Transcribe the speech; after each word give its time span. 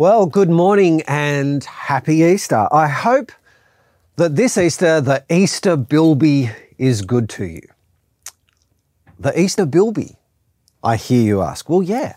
Well, 0.00 0.24
good 0.24 0.48
morning 0.48 1.02
and 1.06 1.62
happy 1.62 2.22
Easter. 2.22 2.68
I 2.72 2.88
hope 2.88 3.32
that 4.16 4.34
this 4.34 4.56
Easter, 4.56 4.98
the 5.02 5.22
Easter 5.28 5.76
Bilby 5.76 6.50
is 6.78 7.02
good 7.02 7.28
to 7.28 7.44
you. 7.44 7.68
The 9.18 9.38
Easter 9.38 9.66
Bilby, 9.66 10.16
I 10.82 10.96
hear 10.96 11.20
you 11.20 11.42
ask. 11.42 11.68
Well, 11.68 11.82
yeah, 11.82 12.16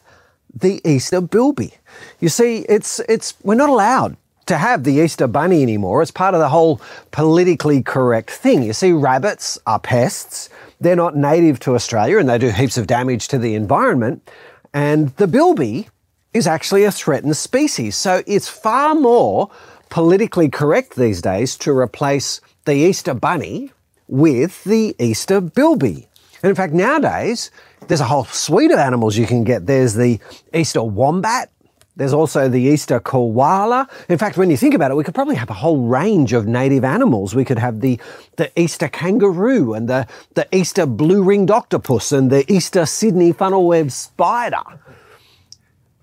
the 0.53 0.79
Easter 0.85 1.19
Bilby. 1.19 1.73
You 2.21 2.29
see, 2.29 2.59
it's, 2.69 3.01
it's, 3.09 3.33
we're 3.43 3.55
not 3.55 3.67
allowed 3.67 4.15
to 4.45 4.55
have 4.55 4.85
the 4.85 4.93
Easter 4.93 5.27
bunny 5.27 5.61
anymore. 5.61 6.01
It's 6.01 6.09
part 6.09 6.33
of 6.33 6.39
the 6.39 6.47
whole 6.47 6.79
politically 7.11 7.83
correct 7.83 8.29
thing. 8.29 8.63
You 8.63 8.71
see, 8.71 8.93
rabbits 8.93 9.59
are 9.67 9.79
pests. 9.79 10.47
They're 10.79 10.95
not 10.95 11.17
native 11.17 11.59
to 11.59 11.75
Australia 11.75 12.17
and 12.19 12.29
they 12.29 12.37
do 12.37 12.49
heaps 12.49 12.77
of 12.77 12.87
damage 12.87 13.27
to 13.27 13.37
the 13.37 13.55
environment. 13.55 14.31
And 14.73 15.09
the 15.17 15.27
bilby 15.27 15.89
is 16.33 16.47
actually 16.47 16.83
a 16.83 16.91
threatened 16.91 17.37
species. 17.37 17.95
So 17.95 18.23
it's 18.25 18.47
far 18.47 18.95
more 18.95 19.49
politically 19.89 20.49
correct 20.49 20.95
these 20.95 21.21
days 21.21 21.55
to 21.57 21.71
replace 21.77 22.41
the 22.65 22.73
Easter 22.73 23.13
bunny 23.13 23.71
with 24.07 24.63
the 24.63 24.95
Easter 24.99 25.39
bilby. 25.41 26.07
And 26.41 26.49
in 26.49 26.55
fact, 26.55 26.73
nowadays, 26.73 27.51
there's 27.87 28.01
a 28.01 28.05
whole 28.05 28.25
suite 28.25 28.71
of 28.71 28.79
animals 28.79 29.17
you 29.17 29.27
can 29.27 29.43
get. 29.43 29.65
There's 29.65 29.93
the 29.93 30.19
Easter 30.53 30.83
wombat. 30.83 31.51
There's 31.95 32.13
also 32.13 32.49
the 32.49 32.61
Easter 32.61 32.99
koala. 32.99 33.87
In 34.09 34.17
fact, 34.17 34.35
when 34.35 34.49
you 34.49 34.57
think 34.57 34.73
about 34.73 34.89
it, 34.89 34.95
we 34.95 35.03
could 35.03 35.13
probably 35.13 35.35
have 35.35 35.51
a 35.51 35.53
whole 35.53 35.85
range 35.85 36.33
of 36.33 36.47
native 36.47 36.83
animals. 36.83 37.35
We 37.35 37.45
could 37.45 37.59
have 37.59 37.81
the, 37.81 37.99
the 38.37 38.51
Easter 38.59 38.87
kangaroo 38.87 39.73
and 39.73 39.87
the, 39.87 40.07
the 40.33 40.47
Easter 40.51 40.87
blue-ringed 40.87 41.51
octopus 41.51 42.11
and 42.11 42.31
the 42.31 42.51
Easter 42.51 42.87
Sydney 42.87 43.31
funnel-web 43.31 43.91
spider. 43.91 44.63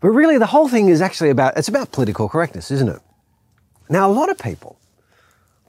But 0.01 0.11
really, 0.11 0.39
the 0.39 0.47
whole 0.47 0.69
thing 0.69 0.89
is 0.89 1.03
actually 1.03 1.31
about, 1.31 1.57
it's 1.57 1.69
about 1.69 1.93
political 1.93 2.29
correctness, 2.29 2.71
isn't 2.71 2.89
it? 2.89 3.01
Now, 3.89 4.11
a 4.11 4.13
lot 4.13 4.31
of 4.31 4.39
people 4.39 4.79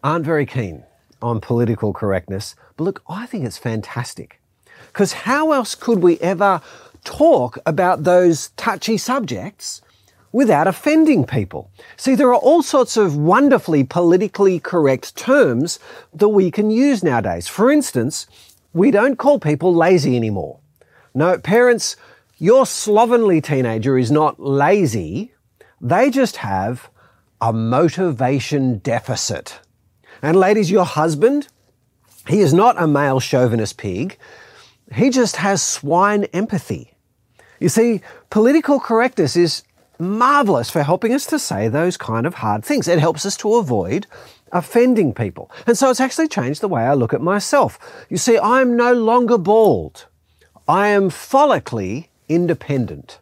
aren't 0.03 0.25
very 0.25 0.45
keen 0.45 0.83
on 1.21 1.41
political 1.41 1.93
correctness, 1.93 2.55
but 2.77 2.85
look, 2.85 3.03
I 3.07 3.25
think 3.25 3.45
it's 3.45 3.57
fantastic. 3.57 4.39
Because 4.87 5.13
how 5.13 5.51
else 5.51 5.75
could 5.75 5.99
we 5.99 6.17
ever 6.19 6.61
talk 7.03 7.57
about 7.65 8.03
those 8.03 8.49
touchy 8.57 8.97
subjects 8.97 9.81
without 10.31 10.67
offending 10.67 11.25
people? 11.25 11.69
See, 11.97 12.15
there 12.15 12.29
are 12.29 12.35
all 12.35 12.63
sorts 12.63 12.97
of 12.97 13.17
wonderfully 13.17 13.83
politically 13.83 14.59
correct 14.59 15.15
terms 15.15 15.79
that 16.13 16.29
we 16.29 16.51
can 16.51 16.71
use 16.71 17.03
nowadays. 17.03 17.47
For 17.47 17.71
instance, 17.71 18.27
we 18.73 18.91
don't 18.91 19.17
call 19.17 19.39
people 19.39 19.73
lazy 19.75 20.15
anymore. 20.15 20.59
No, 21.13 21.37
parents 21.37 21.97
your 22.41 22.65
slovenly 22.65 23.39
teenager 23.39 23.99
is 23.99 24.09
not 24.09 24.39
lazy, 24.39 25.31
they 25.79 26.09
just 26.09 26.37
have 26.37 26.89
a 27.39 27.53
motivation 27.53 28.79
deficit. 28.79 29.59
And 30.23 30.35
ladies, 30.35 30.71
your 30.71 30.85
husband, 30.85 31.49
he 32.27 32.39
is 32.39 32.51
not 32.51 32.81
a 32.81 32.87
male 32.87 33.19
chauvinist 33.19 33.77
pig. 33.77 34.17
He 34.91 35.11
just 35.11 35.35
has 35.35 35.61
swine 35.61 36.23
empathy. 36.33 36.95
You 37.59 37.69
see, 37.69 38.01
political 38.31 38.79
correctness 38.79 39.35
is 39.35 39.61
marvelous 39.99 40.71
for 40.71 40.81
helping 40.81 41.13
us 41.13 41.27
to 41.27 41.37
say 41.37 41.67
those 41.67 41.95
kind 41.95 42.25
of 42.25 42.33
hard 42.33 42.65
things. 42.65 42.87
It 42.87 42.97
helps 42.97 43.23
us 43.23 43.37
to 43.37 43.53
avoid 43.57 44.07
offending 44.51 45.13
people. 45.13 45.51
And 45.67 45.77
so 45.77 45.91
it's 45.91 46.01
actually 46.01 46.27
changed 46.27 46.61
the 46.61 46.67
way 46.67 46.81
I 46.87 46.95
look 46.95 47.13
at 47.13 47.21
myself. 47.21 47.77
You 48.09 48.17
see, 48.17 48.39
I'm 48.39 48.75
no 48.75 48.93
longer 48.93 49.37
bald. 49.37 50.07
I 50.67 50.87
am 50.87 51.11
follically 51.11 52.07
independent. 52.33 53.19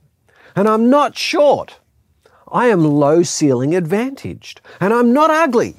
And 0.56 0.68
I'm 0.68 0.90
not 0.90 1.18
short. 1.18 1.80
I 2.52 2.68
am 2.68 2.84
low 2.84 3.24
ceiling 3.24 3.76
advantaged. 3.76 4.62
And 4.80 4.94
I'm 4.94 5.14
not 5.14 5.30
ugly. 5.30 5.76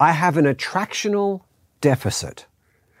I 0.00 0.12
have 0.12 0.36
an 0.36 0.46
attractional 0.46 1.42
deficit. 1.80 2.46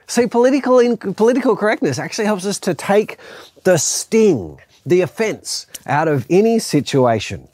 See, 0.06 0.26
political, 0.26 0.78
in, 0.78 0.96
political 0.96 1.56
correctness 1.56 1.98
actually 1.98 2.26
helps 2.26 2.44
us 2.44 2.58
to 2.60 2.74
take 2.74 3.18
the 3.64 3.78
sting, 3.78 4.60
the 4.84 5.00
offense 5.00 5.66
out 5.86 6.08
of 6.08 6.26
any 6.28 6.58
situation. 6.58 7.48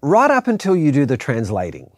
Right 0.00 0.30
up 0.30 0.46
until 0.46 0.76
you 0.76 0.92
do 0.92 1.06
the 1.06 1.16
translating. 1.16 1.90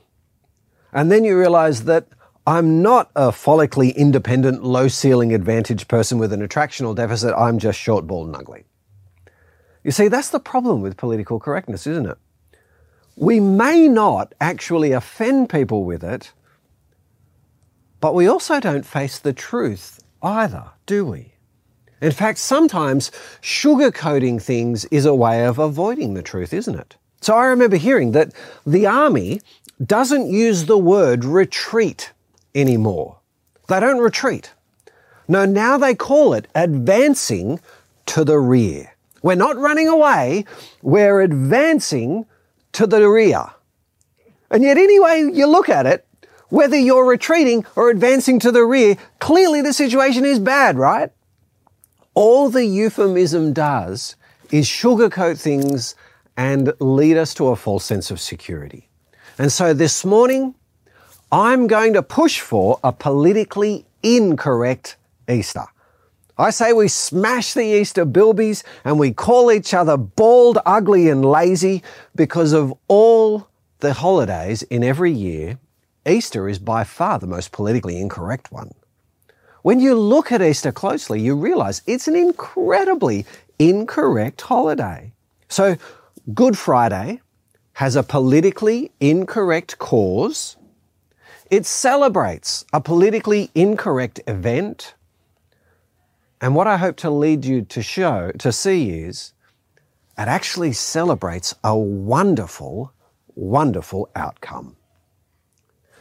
And 0.92 1.12
then 1.12 1.24
you 1.24 1.38
realize 1.38 1.84
that 1.84 2.06
I'm 2.46 2.80
not 2.80 3.10
a 3.16 3.28
follically 3.32 3.94
independent, 3.96 4.62
low 4.62 4.86
ceiling 4.86 5.34
advantage 5.34 5.88
person 5.88 6.18
with 6.18 6.32
an 6.32 6.46
attractional 6.46 6.94
deficit. 6.94 7.34
I'm 7.36 7.58
just 7.58 7.78
short, 7.78 8.06
bald, 8.06 8.28
and 8.28 8.36
ugly. 8.36 8.64
You 9.82 9.90
see, 9.90 10.06
that's 10.06 10.30
the 10.30 10.38
problem 10.38 10.80
with 10.80 10.96
political 10.96 11.40
correctness, 11.40 11.88
isn't 11.88 12.06
it? 12.06 12.18
We 13.16 13.40
may 13.40 13.88
not 13.88 14.32
actually 14.40 14.92
offend 14.92 15.48
people 15.48 15.84
with 15.84 16.04
it, 16.04 16.32
but 18.00 18.14
we 18.14 18.28
also 18.28 18.60
don't 18.60 18.86
face 18.86 19.18
the 19.18 19.32
truth 19.32 20.04
either, 20.22 20.70
do 20.86 21.04
we? 21.04 21.32
In 22.00 22.12
fact, 22.12 22.38
sometimes 22.38 23.10
sugarcoating 23.40 24.40
things 24.40 24.84
is 24.86 25.06
a 25.06 25.14
way 25.14 25.44
of 25.44 25.58
avoiding 25.58 26.14
the 26.14 26.22
truth, 26.22 26.52
isn't 26.52 26.78
it? 26.78 26.96
So 27.22 27.34
I 27.34 27.46
remember 27.46 27.76
hearing 27.76 28.12
that 28.12 28.32
the 28.66 28.86
army 28.86 29.40
doesn't 29.84 30.30
use 30.30 30.66
the 30.66 30.78
word 30.78 31.24
retreat 31.24 32.12
anymore. 32.56 33.18
They 33.68 33.78
don't 33.78 33.98
retreat. 33.98 34.52
No, 35.28 35.44
now 35.44 35.76
they 35.76 35.94
call 35.94 36.34
it 36.34 36.48
advancing 36.54 37.60
to 38.06 38.24
the 38.24 38.38
rear. 38.38 38.96
We're 39.22 39.34
not 39.34 39.56
running 39.56 39.88
away, 39.88 40.44
we're 40.82 41.20
advancing 41.20 42.26
to 42.72 42.86
the 42.86 43.08
rear. 43.08 43.44
And 44.50 44.62
yet, 44.62 44.78
any 44.78 45.00
way 45.00 45.30
you 45.32 45.46
look 45.46 45.68
at 45.68 45.86
it, 45.86 46.06
whether 46.48 46.76
you're 46.76 47.04
retreating 47.04 47.66
or 47.74 47.90
advancing 47.90 48.38
to 48.40 48.52
the 48.52 48.64
rear, 48.64 48.96
clearly 49.18 49.62
the 49.62 49.72
situation 49.72 50.24
is 50.24 50.38
bad, 50.38 50.76
right? 50.76 51.10
All 52.14 52.48
the 52.48 52.64
euphemism 52.64 53.52
does 53.52 54.14
is 54.52 54.66
sugarcoat 54.66 55.40
things 55.40 55.96
and 56.36 56.72
lead 56.78 57.16
us 57.16 57.34
to 57.34 57.48
a 57.48 57.56
false 57.56 57.84
sense 57.84 58.12
of 58.12 58.20
security. 58.20 58.88
And 59.38 59.50
so 59.50 59.74
this 59.74 60.04
morning, 60.04 60.54
I'm 61.32 61.66
going 61.66 61.94
to 61.94 62.04
push 62.04 62.38
for 62.38 62.78
a 62.84 62.92
politically 62.92 63.84
incorrect 64.00 64.96
Easter. 65.28 65.64
I 66.38 66.50
say 66.50 66.72
we 66.72 66.86
smash 66.86 67.52
the 67.52 67.64
Easter 67.64 68.06
bilbies 68.06 68.62
and 68.84 68.96
we 68.96 69.12
call 69.12 69.50
each 69.50 69.74
other 69.74 69.96
bald, 69.96 70.58
ugly, 70.64 71.08
and 71.08 71.24
lazy 71.24 71.82
because 72.14 72.52
of 72.52 72.72
all 72.86 73.48
the 73.80 73.94
holidays 73.94 74.62
in 74.62 74.84
every 74.84 75.10
year. 75.10 75.58
Easter 76.08 76.48
is 76.48 76.60
by 76.60 76.84
far 76.84 77.18
the 77.18 77.26
most 77.26 77.50
politically 77.50 78.00
incorrect 78.00 78.52
one. 78.52 78.70
When 79.62 79.80
you 79.80 79.96
look 79.96 80.30
at 80.30 80.40
Easter 80.40 80.70
closely, 80.70 81.20
you 81.20 81.34
realize 81.34 81.82
it's 81.86 82.06
an 82.06 82.14
incredibly 82.14 83.26
incorrect 83.58 84.42
holiday. 84.42 85.12
So, 85.48 85.76
Good 86.32 86.56
Friday 86.56 87.20
has 87.72 87.96
a 87.96 88.04
politically 88.04 88.92
incorrect 89.00 89.78
cause 89.78 90.56
it 91.50 91.66
celebrates 91.66 92.64
a 92.72 92.80
politically 92.80 93.50
incorrect 93.54 94.20
event. 94.26 94.94
And 96.40 96.54
what 96.54 96.66
I 96.66 96.76
hope 96.76 96.96
to 96.98 97.10
lead 97.10 97.44
you 97.44 97.62
to 97.62 97.82
show, 97.82 98.32
to 98.38 98.52
see 98.52 98.90
is, 98.90 99.32
it 100.18 100.28
actually 100.28 100.72
celebrates 100.72 101.54
a 101.62 101.76
wonderful, 101.76 102.92
wonderful 103.34 104.10
outcome. 104.14 104.76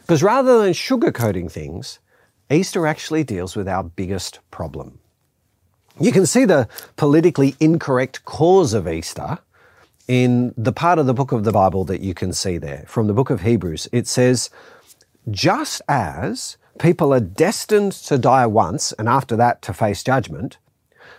Because 0.00 0.22
rather 0.22 0.62
than 0.62 0.72
sugarcoating 0.72 1.50
things, 1.50 1.98
Easter 2.50 2.86
actually 2.86 3.24
deals 3.24 3.56
with 3.56 3.68
our 3.68 3.82
biggest 3.82 4.38
problem. 4.50 5.00
You 5.98 6.12
can 6.12 6.26
see 6.26 6.44
the 6.44 6.68
politically 6.96 7.56
incorrect 7.58 8.24
cause 8.24 8.74
of 8.74 8.86
Easter 8.86 9.38
in 10.06 10.54
the 10.56 10.72
part 10.72 10.98
of 10.98 11.06
the 11.06 11.14
book 11.14 11.32
of 11.32 11.44
the 11.44 11.52
Bible 11.52 11.84
that 11.86 12.00
you 12.00 12.14
can 12.14 12.32
see 12.32 12.58
there. 12.58 12.84
From 12.86 13.06
the 13.06 13.14
book 13.14 13.30
of 13.30 13.40
Hebrews, 13.40 13.88
it 13.92 14.06
says, 14.06 14.50
just 15.30 15.82
as 15.88 16.56
people 16.78 17.12
are 17.12 17.20
destined 17.20 17.92
to 17.92 18.18
die 18.18 18.46
once 18.46 18.92
and 18.92 19.08
after 19.08 19.36
that 19.36 19.62
to 19.62 19.72
face 19.72 20.02
judgment, 20.02 20.58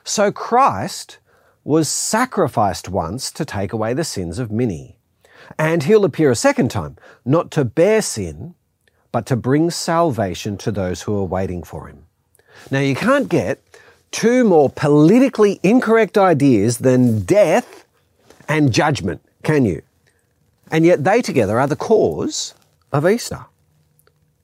so 0.04 0.32
Christ 0.32 1.20
was 1.64 1.90
sacrificed 1.90 2.88
once 2.88 3.32
to 3.32 3.44
take 3.44 3.74
away 3.74 3.94
the 3.94 4.04
sins 4.04 4.40
of 4.40 4.52
many. 4.52 4.98
And 5.60 5.84
he'll 5.84 6.06
appear 6.06 6.32
a 6.32 6.36
second 6.36 6.72
time, 6.72 6.96
not 7.26 7.52
to 7.52 7.66
bear 7.66 8.02
sin, 8.02 8.56
but 9.12 9.26
to 9.26 9.36
bring 9.36 9.70
salvation 9.70 10.58
to 10.58 10.72
those 10.72 11.02
who 11.02 11.18
are 11.18 11.26
waiting 11.26 11.64
for 11.64 11.88
him. 11.88 12.06
Now, 12.72 12.80
you 12.80 12.96
can't 12.96 13.30
get 13.30 13.62
two 14.12 14.44
more 14.44 14.70
politically 14.70 15.60
incorrect 15.64 16.18
ideas 16.18 16.80
than 16.80 17.24
death 17.24 17.86
and 18.48 18.72
judgment, 18.72 19.22
can 19.44 19.66
you? 19.66 19.82
And 20.72 20.86
yet 20.86 21.04
they 21.04 21.22
together 21.22 21.60
are 21.60 21.68
the 21.68 21.76
cause 21.76 22.54
of 22.92 23.08
Easter. 23.08 23.46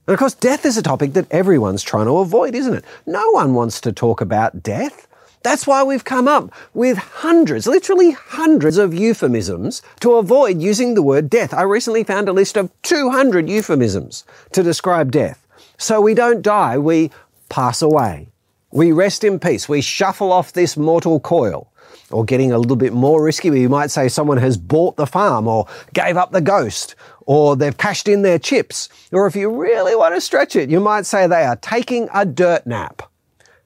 And 0.05 0.13
of 0.13 0.19
course, 0.19 0.33
death 0.33 0.65
is 0.65 0.77
a 0.77 0.81
topic 0.81 1.13
that 1.13 1.31
everyone's 1.31 1.81
trying 1.81 2.07
to 2.07 2.17
avoid, 2.17 2.55
isn't 2.55 2.73
it? 2.73 2.85
No 3.05 3.29
one 3.31 3.53
wants 3.53 3.79
to 3.81 3.94
talk 3.94 4.19
about 4.19 4.61
death. 4.61 5.07
That's 5.44 5.67
why 5.67 5.83
we've 5.83 6.03
come 6.03 6.27
up 6.27 6.53
with 6.73 6.97
hundreds, 6.97 7.67
literally 7.67 8.11
hundreds 8.11 8.77
of 8.77 8.94
euphemisms 8.94 9.81
to 10.01 10.15
avoid 10.15 10.61
using 10.61 10.94
the 10.94 11.01
word 11.01 11.29
death. 11.29 11.53
I 11.53 11.63
recently 11.63 12.03
found 12.03 12.27
a 12.27 12.33
list 12.33 12.57
of 12.57 12.71
200 12.83 13.50
euphemisms 13.50 14.25
to 14.51 14.63
describe 14.63 15.11
death. 15.11 15.45
So 15.77 16.00
we 16.00 16.13
don't 16.13 16.41
die, 16.41 16.77
we 16.77 17.11
pass 17.50 17.81
away. 17.81 18.29
We 18.71 18.91
rest 18.91 19.23
in 19.23 19.39
peace. 19.39 19.69
We 19.69 19.81
shuffle 19.81 20.31
off 20.31 20.53
this 20.53 20.75
mortal 20.75 21.19
coil. 21.19 21.69
Or 22.09 22.23
getting 22.23 22.51
a 22.51 22.57
little 22.57 22.75
bit 22.75 22.94
more 22.94 23.23
risky, 23.23 23.50
we 23.50 23.67
might 23.67 23.91
say 23.91 24.07
someone 24.07 24.38
has 24.38 24.57
bought 24.57 24.97
the 24.97 25.07
farm 25.07 25.47
or 25.47 25.67
gave 25.94 26.15
up 26.15 26.31
the 26.31 26.41
ghost 26.41 26.95
or 27.25 27.56
they've 27.56 27.78
cashed 27.78 28.08
in 28.08 28.22
their 28.22 28.40
chips. 28.40 28.90
Or 29.12 29.28
if 29.28 29.36
you 29.36 29.50
really 29.50 29.96
want 29.96 30.16
to 30.16 30.22
stretch 30.22 30.56
it, 30.56 30.70
you 30.70 30.80
might 30.80 31.06
say 31.06 31.28
they 31.28 31.44
are 31.44 31.56
taking 31.56 32.10
a 32.14 32.25
dirt 32.25 32.66
nap. 32.68 33.04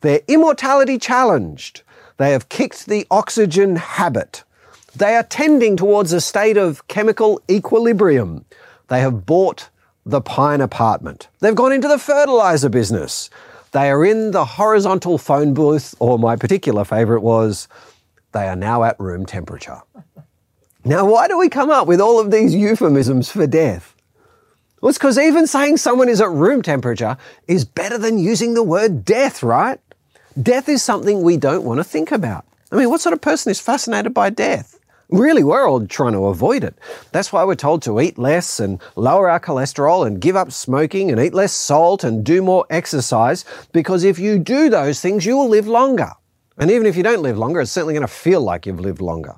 They're 0.01 0.21
immortality 0.27 0.97
challenged. 0.97 1.81
They 2.17 2.31
have 2.31 2.49
kicked 2.49 2.85
the 2.85 3.05
oxygen 3.11 3.75
habit. 3.75 4.43
They 4.95 5.15
are 5.15 5.23
tending 5.23 5.77
towards 5.77 6.11
a 6.13 6.21
state 6.21 6.57
of 6.57 6.87
chemical 6.87 7.41
equilibrium. 7.49 8.45
They 8.87 9.01
have 9.01 9.25
bought 9.25 9.69
the 10.05 10.21
pine 10.21 10.61
apartment. 10.61 11.27
They've 11.39 11.53
gone 11.53 11.73
into 11.73 11.87
the 11.87 11.99
fertilizer 11.99 12.69
business. 12.69 13.29
They 13.73 13.89
are 13.89 14.05
in 14.05 14.31
the 14.31 14.45
horizontal 14.45 15.17
phone 15.17 15.53
booth, 15.53 15.93
or 15.99 16.17
my 16.17 16.35
particular 16.35 16.85
favorite 16.85 17.21
was, 17.21 17.67
they 18.31 18.47
are 18.47 18.55
now 18.55 18.83
at 18.83 18.99
room 18.99 19.25
temperature. 19.25 19.81
Now, 20.87 21.03
why 21.03 21.27
do 21.27 21.37
we 21.37 21.49
come 21.49 21.69
up 21.69 21.85
with 21.85 21.99
all 21.99 22.17
of 22.17 22.31
these 22.31 22.55
euphemisms 22.55 23.29
for 23.29 23.45
death? 23.45 23.93
Well, 24.79 24.87
it's 24.87 24.97
because 24.97 25.19
even 25.19 25.45
saying 25.45 25.77
someone 25.77 26.07
is 26.07 26.21
at 26.21 26.29
room 26.29 26.61
temperature 26.61 27.17
is 27.45 27.65
better 27.65 27.97
than 27.97 28.17
using 28.17 28.53
the 28.53 28.63
word 28.63 29.03
death, 29.03 29.43
right? 29.43 29.81
Death 30.41 30.69
is 30.69 30.81
something 30.81 31.21
we 31.21 31.35
don't 31.35 31.65
want 31.65 31.81
to 31.81 31.83
think 31.83 32.13
about. 32.13 32.45
I 32.71 32.77
mean, 32.77 32.89
what 32.89 33.01
sort 33.01 33.11
of 33.11 33.19
person 33.19 33.51
is 33.51 33.59
fascinated 33.59 34.13
by 34.13 34.29
death? 34.29 34.79
Really, 35.09 35.43
we're 35.43 35.67
all 35.67 35.85
trying 35.85 36.13
to 36.13 36.27
avoid 36.27 36.63
it. 36.63 36.79
That's 37.11 37.33
why 37.33 37.43
we're 37.43 37.55
told 37.55 37.81
to 37.81 37.99
eat 37.99 38.17
less 38.17 38.61
and 38.61 38.79
lower 38.95 39.29
our 39.29 39.41
cholesterol 39.41 40.07
and 40.07 40.21
give 40.21 40.37
up 40.37 40.53
smoking 40.53 41.11
and 41.11 41.19
eat 41.19 41.33
less 41.33 41.51
salt 41.51 42.05
and 42.05 42.23
do 42.23 42.41
more 42.41 42.65
exercise 42.69 43.43
because 43.73 44.05
if 44.05 44.19
you 44.19 44.39
do 44.39 44.69
those 44.69 45.01
things, 45.01 45.25
you 45.25 45.35
will 45.35 45.49
live 45.49 45.67
longer. 45.67 46.13
And 46.57 46.71
even 46.71 46.87
if 46.87 46.95
you 46.95 47.03
don't 47.03 47.23
live 47.23 47.37
longer, 47.37 47.59
it's 47.59 47.71
certainly 47.71 47.93
going 47.93 48.07
to 48.07 48.13
feel 48.13 48.39
like 48.39 48.65
you've 48.65 48.79
lived 48.79 49.01
longer. 49.01 49.35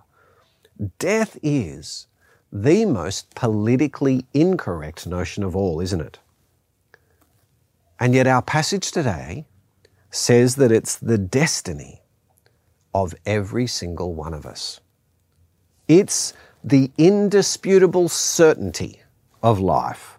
Death 0.98 1.38
is 1.44 2.08
the 2.52 2.86
most 2.86 3.36
politically 3.36 4.26
incorrect 4.34 5.06
notion 5.06 5.44
of 5.44 5.56
all, 5.56 5.82
isn't 5.82 6.02
it? 6.02 6.20
And 8.00 8.14
yet, 8.16 8.28
our 8.28 8.42
passage 8.42 8.92
today 8.92 9.46
says 10.10 10.56
that 10.56 10.72
it's 10.72 10.96
the 10.96 11.18
destiny 11.18 12.02
of 12.94 13.14
every 13.26 13.68
single 13.68 14.14
one 14.14 14.34
of 14.34 14.46
us. 14.46 14.80
It's 15.88 16.34
the 16.64 16.92
indisputable 16.98 18.10
certainty 18.10 19.02
of 19.44 19.60
life. 19.60 20.18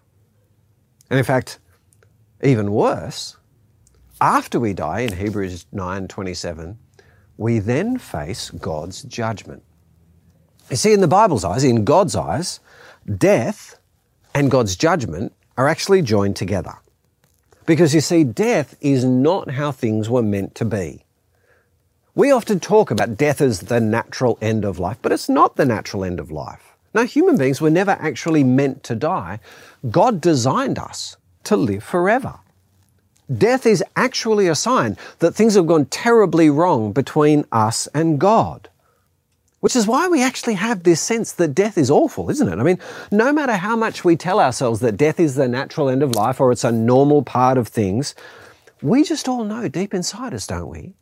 And 1.09 1.17
in 1.17 1.25
fact, 1.25 1.59
even 2.43 2.71
worse, 2.71 3.37
after 4.19 4.59
we 4.59 4.73
die 4.73 5.01
in 5.01 5.13
Hebrews 5.17 5.65
9:27, 5.73 6.77
we 7.37 7.59
then 7.59 7.97
face 7.97 8.51
God's 8.51 9.01
judgment. 9.03 9.63
You 10.71 10.77
see, 10.77 10.93
in 10.93 11.01
the 11.01 11.07
Bible's 11.07 11.43
eyes, 11.43 11.65
in 11.65 11.83
God's 11.83 12.15
eyes, 12.15 12.61
death 13.17 13.77
and 14.33 14.49
God's 14.49 14.77
judgment 14.77 15.33
are 15.57 15.67
actually 15.67 16.01
joined 16.01 16.37
together. 16.37 16.75
Because 17.65 17.93
you 17.93 17.99
see, 17.99 18.23
death 18.23 18.77
is 18.79 19.03
not 19.03 19.51
how 19.51 19.73
things 19.73 20.09
were 20.09 20.23
meant 20.23 20.55
to 20.55 20.65
be. 20.65 21.03
We 22.15 22.31
often 22.31 22.61
talk 22.61 22.89
about 22.89 23.17
death 23.17 23.41
as 23.41 23.59
the 23.59 23.81
natural 23.81 24.37
end 24.41 24.63
of 24.63 24.79
life, 24.79 24.97
but 25.01 25.11
it's 25.11 25.27
not 25.27 25.57
the 25.57 25.65
natural 25.65 26.05
end 26.05 26.21
of 26.21 26.31
life. 26.31 26.73
No, 26.93 27.03
human 27.03 27.37
beings 27.37 27.59
were 27.59 27.69
never 27.69 27.91
actually 27.91 28.45
meant 28.45 28.81
to 28.83 28.95
die. 28.95 29.39
God 29.89 30.21
designed 30.21 30.79
us 30.79 31.17
to 31.43 31.57
live 31.57 31.83
forever. 31.83 32.39
Death 33.31 33.65
is 33.65 33.83
actually 33.97 34.47
a 34.47 34.55
sign 34.55 34.97
that 35.19 35.35
things 35.35 35.55
have 35.55 35.67
gone 35.67 35.85
terribly 35.85 36.49
wrong 36.49 36.93
between 36.93 37.43
us 37.51 37.87
and 37.93 38.19
God. 38.19 38.69
Which 39.61 39.75
is 39.75 39.87
why 39.87 40.07
we 40.07 40.23
actually 40.23 40.55
have 40.55 40.83
this 40.83 40.99
sense 40.99 41.31
that 41.33 41.49
death 41.49 41.77
is 41.77 41.91
awful, 41.91 42.29
isn't 42.31 42.47
it? 42.47 42.59
I 42.59 42.63
mean, 42.63 42.79
no 43.11 43.31
matter 43.31 43.53
how 43.53 43.75
much 43.75 44.03
we 44.03 44.15
tell 44.15 44.39
ourselves 44.39 44.79
that 44.79 44.97
death 44.97 45.19
is 45.19 45.35
the 45.35 45.47
natural 45.47 45.87
end 45.87 46.01
of 46.01 46.15
life 46.15 46.39
or 46.39 46.51
it's 46.51 46.63
a 46.63 46.71
normal 46.71 47.21
part 47.21 47.59
of 47.59 47.67
things, 47.67 48.15
we 48.81 49.03
just 49.03 49.27
all 49.27 49.43
know 49.43 49.67
deep 49.67 49.93
inside 49.93 50.33
us, 50.33 50.47
don't 50.47 50.67
we? 50.67 50.95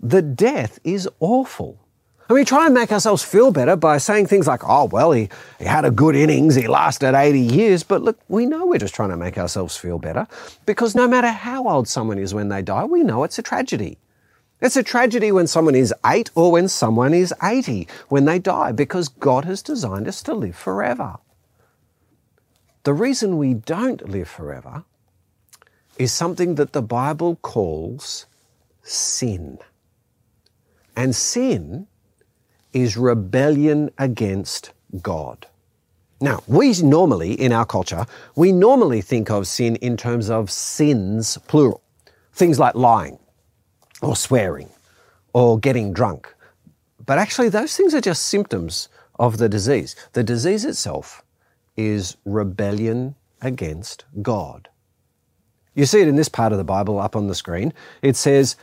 That 0.00 0.36
death 0.36 0.78
is 0.84 1.08
awful. 1.18 1.80
And 2.28 2.36
we 2.36 2.44
try 2.44 2.66
and 2.66 2.74
make 2.74 2.92
ourselves 2.92 3.24
feel 3.24 3.50
better 3.50 3.74
by 3.74 3.98
saying 3.98 4.26
things 4.26 4.46
like, 4.46 4.60
oh, 4.62 4.84
well, 4.84 5.10
he, 5.10 5.28
he 5.58 5.64
had 5.64 5.84
a 5.84 5.90
good 5.90 6.14
innings, 6.14 6.54
he 6.54 6.68
lasted 6.68 7.16
80 7.16 7.40
years. 7.40 7.82
But 7.82 8.02
look, 8.02 8.20
we 8.28 8.46
know 8.46 8.66
we're 8.66 8.78
just 8.78 8.94
trying 8.94 9.10
to 9.10 9.16
make 9.16 9.36
ourselves 9.36 9.76
feel 9.76 9.98
better 9.98 10.28
because 10.64 10.94
no 10.94 11.08
matter 11.08 11.26
how 11.26 11.68
old 11.68 11.88
someone 11.88 12.18
is 12.18 12.32
when 12.32 12.50
they 12.50 12.62
die, 12.62 12.84
we 12.84 13.02
know 13.02 13.24
it's 13.24 13.40
a 13.40 13.42
tragedy. 13.42 13.98
It's 14.60 14.76
a 14.76 14.82
tragedy 14.82 15.32
when 15.32 15.46
someone 15.46 15.74
is 15.74 15.94
eight 16.04 16.30
or 16.34 16.52
when 16.52 16.68
someone 16.68 17.14
is 17.14 17.32
80 17.42 17.88
when 18.08 18.26
they 18.26 18.38
die 18.38 18.72
because 18.72 19.08
God 19.08 19.44
has 19.46 19.62
designed 19.62 20.06
us 20.06 20.22
to 20.24 20.34
live 20.34 20.56
forever. 20.56 21.16
The 22.84 22.92
reason 22.92 23.38
we 23.38 23.54
don't 23.54 24.08
live 24.08 24.28
forever 24.28 24.84
is 25.98 26.12
something 26.12 26.54
that 26.56 26.72
the 26.72 26.82
Bible 26.82 27.36
calls 27.36 28.26
sin. 28.82 29.58
And 30.96 31.14
sin 31.14 31.86
is 32.72 32.96
rebellion 32.96 33.90
against 33.98 34.72
God. 35.02 35.46
Now, 36.20 36.42
we 36.46 36.72
normally, 36.82 37.32
in 37.32 37.52
our 37.52 37.64
culture, 37.64 38.04
we 38.36 38.52
normally 38.52 39.00
think 39.00 39.30
of 39.30 39.46
sin 39.46 39.76
in 39.76 39.96
terms 39.96 40.28
of 40.28 40.50
sins, 40.50 41.38
plural. 41.48 41.82
Things 42.32 42.58
like 42.58 42.74
lying, 42.74 43.18
or 44.02 44.16
swearing 44.16 44.70
or 45.32 45.58
getting 45.58 45.92
drunk. 45.92 46.34
But 47.04 47.18
actually, 47.18 47.48
those 47.48 47.76
things 47.76 47.94
are 47.94 48.00
just 48.00 48.24
symptoms 48.24 48.88
of 49.18 49.38
the 49.38 49.48
disease. 49.48 49.96
The 50.12 50.24
disease 50.24 50.64
itself 50.64 51.22
is 51.76 52.16
rebellion 52.24 53.14
against 53.40 54.04
God. 54.22 54.68
You 55.74 55.86
see 55.86 56.00
it 56.00 56.08
in 56.08 56.16
this 56.16 56.28
part 56.28 56.52
of 56.52 56.58
the 56.58 56.64
Bible 56.64 56.98
up 56.98 57.16
on 57.16 57.26
the 57.26 57.34
screen. 57.34 57.72
It 58.02 58.16
says, 58.16 58.56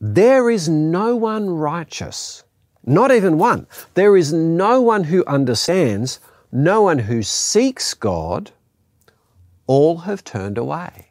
There 0.00 0.50
is 0.50 0.68
no 0.68 1.16
one 1.16 1.48
righteous, 1.50 2.44
not 2.84 3.12
even 3.12 3.38
one. 3.38 3.66
There 3.94 4.16
is 4.16 4.32
no 4.32 4.80
one 4.80 5.04
who 5.04 5.24
understands, 5.26 6.20
no 6.50 6.82
one 6.82 7.00
who 7.00 7.22
seeks 7.22 7.94
God. 7.94 8.50
All 9.66 9.98
have 9.98 10.24
turned 10.24 10.58
away. 10.58 11.03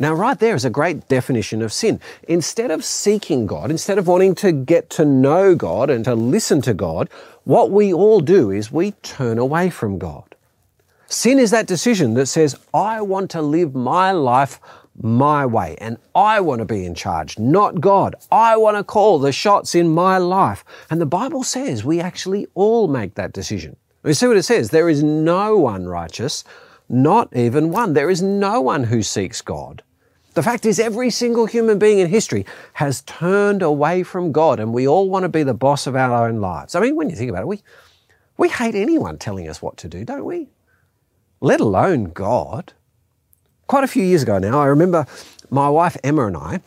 Now, 0.00 0.14
right 0.14 0.38
there 0.38 0.54
is 0.54 0.64
a 0.64 0.70
great 0.70 1.08
definition 1.08 1.60
of 1.60 1.74
sin. 1.74 2.00
Instead 2.26 2.70
of 2.70 2.86
seeking 2.86 3.46
God, 3.46 3.70
instead 3.70 3.98
of 3.98 4.06
wanting 4.06 4.34
to 4.36 4.50
get 4.50 4.88
to 4.90 5.04
know 5.04 5.54
God 5.54 5.90
and 5.90 6.06
to 6.06 6.14
listen 6.14 6.62
to 6.62 6.72
God, 6.72 7.10
what 7.44 7.70
we 7.70 7.92
all 7.92 8.20
do 8.20 8.50
is 8.50 8.72
we 8.72 8.92
turn 9.02 9.38
away 9.38 9.68
from 9.68 9.98
God. 9.98 10.34
Sin 11.06 11.38
is 11.38 11.50
that 11.50 11.66
decision 11.66 12.14
that 12.14 12.26
says, 12.26 12.58
I 12.72 13.02
want 13.02 13.30
to 13.32 13.42
live 13.42 13.74
my 13.74 14.10
life 14.12 14.58
my 15.02 15.44
way 15.44 15.76
and 15.80 15.98
I 16.14 16.40
want 16.40 16.60
to 16.60 16.64
be 16.64 16.86
in 16.86 16.94
charge, 16.94 17.38
not 17.38 17.80
God. 17.80 18.14
I 18.32 18.56
want 18.56 18.78
to 18.78 18.84
call 18.84 19.18
the 19.18 19.32
shots 19.32 19.74
in 19.74 19.88
my 19.88 20.16
life. 20.16 20.64
And 20.88 20.98
the 20.98 21.06
Bible 21.06 21.42
says 21.42 21.84
we 21.84 22.00
actually 22.00 22.46
all 22.54 22.88
make 22.88 23.16
that 23.16 23.32
decision. 23.32 23.76
You 24.04 24.14
see 24.14 24.26
what 24.26 24.38
it 24.38 24.44
says? 24.44 24.70
There 24.70 24.88
is 24.88 25.02
no 25.02 25.58
one 25.58 25.86
righteous, 25.86 26.42
not 26.88 27.34
even 27.36 27.70
one. 27.70 27.92
There 27.92 28.08
is 28.08 28.22
no 28.22 28.62
one 28.62 28.84
who 28.84 29.02
seeks 29.02 29.42
God. 29.42 29.82
The 30.34 30.42
fact 30.42 30.64
is, 30.64 30.78
every 30.78 31.10
single 31.10 31.46
human 31.46 31.78
being 31.78 31.98
in 31.98 32.08
history 32.08 32.46
has 32.74 33.02
turned 33.02 33.62
away 33.62 34.04
from 34.04 34.30
God, 34.30 34.60
and 34.60 34.72
we 34.72 34.86
all 34.86 35.08
want 35.08 35.24
to 35.24 35.28
be 35.28 35.42
the 35.42 35.54
boss 35.54 35.86
of 35.86 35.96
our 35.96 36.28
own 36.28 36.40
lives. 36.40 36.74
I 36.74 36.80
mean, 36.80 36.94
when 36.94 37.10
you 37.10 37.16
think 37.16 37.30
about 37.30 37.42
it, 37.42 37.48
we, 37.48 37.62
we 38.36 38.48
hate 38.48 38.76
anyone 38.76 39.18
telling 39.18 39.48
us 39.48 39.60
what 39.60 39.76
to 39.78 39.88
do, 39.88 40.04
don't 40.04 40.24
we? 40.24 40.48
Let 41.40 41.60
alone 41.60 42.04
God. 42.04 42.72
Quite 43.66 43.84
a 43.84 43.88
few 43.88 44.04
years 44.04 44.22
ago 44.22 44.38
now, 44.38 44.60
I 44.60 44.66
remember 44.66 45.06
my 45.50 45.68
wife 45.68 45.96
Emma 46.04 46.26
and 46.26 46.36
I 46.36 46.60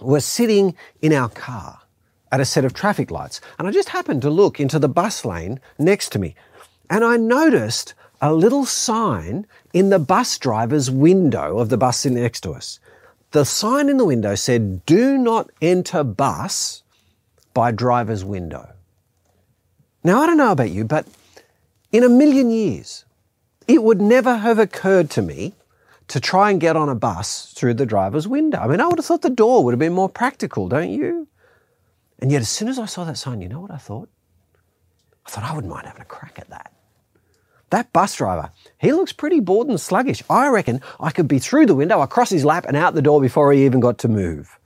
were 0.00 0.20
sitting 0.20 0.74
in 1.02 1.12
our 1.12 1.28
car 1.28 1.80
at 2.32 2.40
a 2.40 2.44
set 2.44 2.64
of 2.64 2.72
traffic 2.72 3.10
lights, 3.10 3.40
and 3.58 3.68
I 3.68 3.70
just 3.70 3.90
happened 3.90 4.22
to 4.22 4.30
look 4.30 4.60
into 4.60 4.78
the 4.78 4.88
bus 4.88 5.24
lane 5.24 5.60
next 5.78 6.10
to 6.12 6.18
me, 6.18 6.34
and 6.88 7.04
I 7.04 7.16
noticed 7.16 7.94
a 8.20 8.32
little 8.32 8.64
sign 8.64 9.46
in 9.72 9.90
the 9.90 9.98
bus 9.98 10.38
driver's 10.38 10.90
window 10.90 11.58
of 11.58 11.68
the 11.68 11.78
bus 11.78 11.98
sitting 11.98 12.20
next 12.20 12.40
to 12.42 12.52
us. 12.52 12.80
The 13.30 13.44
sign 13.44 13.88
in 13.88 13.96
the 13.96 14.04
window 14.04 14.34
said, 14.34 14.84
Do 14.86 15.18
not 15.18 15.50
enter 15.60 16.02
bus 16.02 16.82
by 17.54 17.70
driver's 17.70 18.24
window. 18.24 18.72
Now, 20.02 20.22
I 20.22 20.26
don't 20.26 20.36
know 20.36 20.52
about 20.52 20.70
you, 20.70 20.84
but 20.84 21.06
in 21.92 22.04
a 22.04 22.08
million 22.08 22.50
years, 22.50 23.04
it 23.66 23.82
would 23.82 24.00
never 24.00 24.38
have 24.38 24.58
occurred 24.58 25.10
to 25.10 25.22
me 25.22 25.52
to 26.08 26.20
try 26.20 26.50
and 26.50 26.60
get 26.60 26.76
on 26.76 26.88
a 26.88 26.94
bus 26.94 27.52
through 27.54 27.74
the 27.74 27.84
driver's 27.84 28.26
window. 28.26 28.58
I 28.58 28.66
mean, 28.66 28.80
I 28.80 28.86
would 28.86 28.98
have 28.98 29.04
thought 29.04 29.22
the 29.22 29.30
door 29.30 29.62
would 29.64 29.72
have 29.72 29.78
been 29.78 29.92
more 29.92 30.08
practical, 30.08 30.68
don't 30.68 30.90
you? 30.90 31.28
And 32.18 32.32
yet, 32.32 32.40
as 32.40 32.48
soon 32.48 32.68
as 32.68 32.78
I 32.78 32.86
saw 32.86 33.04
that 33.04 33.18
sign, 33.18 33.42
you 33.42 33.48
know 33.48 33.60
what 33.60 33.70
I 33.70 33.76
thought? 33.76 34.08
I 35.26 35.30
thought 35.30 35.44
I 35.44 35.54
wouldn't 35.54 35.72
mind 35.72 35.86
having 35.86 36.02
a 36.02 36.06
crack 36.06 36.38
at 36.38 36.48
that. 36.48 36.72
That 37.70 37.92
bus 37.92 38.14
driver, 38.14 38.50
he 38.78 38.92
looks 38.92 39.12
pretty 39.12 39.40
bored 39.40 39.68
and 39.68 39.80
sluggish. 39.80 40.22
I 40.30 40.48
reckon 40.48 40.80
I 40.98 41.10
could 41.10 41.28
be 41.28 41.38
through 41.38 41.66
the 41.66 41.74
window, 41.74 42.00
across 42.00 42.30
his 42.30 42.44
lap, 42.44 42.64
and 42.66 42.76
out 42.76 42.94
the 42.94 43.02
door 43.02 43.20
before 43.20 43.52
he 43.52 43.64
even 43.64 43.80
got 43.80 43.98
to 43.98 44.08
move. 44.08 44.58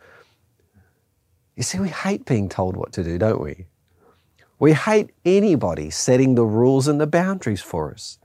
You 1.57 1.63
see, 1.63 1.79
we 1.79 1.89
hate 1.89 2.25
being 2.25 2.49
told 2.49 2.77
what 2.77 2.93
to 2.93 3.05
do, 3.05 3.19
don't 3.19 3.41
we? 3.41 3.67
We 4.59 4.73
hate 4.73 5.11
anybody 5.25 5.91
setting 5.91 6.35
the 6.37 6.45
rules 6.45 6.87
and 6.87 7.01
the 7.01 7.07
boundaries 7.07 7.61
for 7.61 7.93
us. 7.93 8.19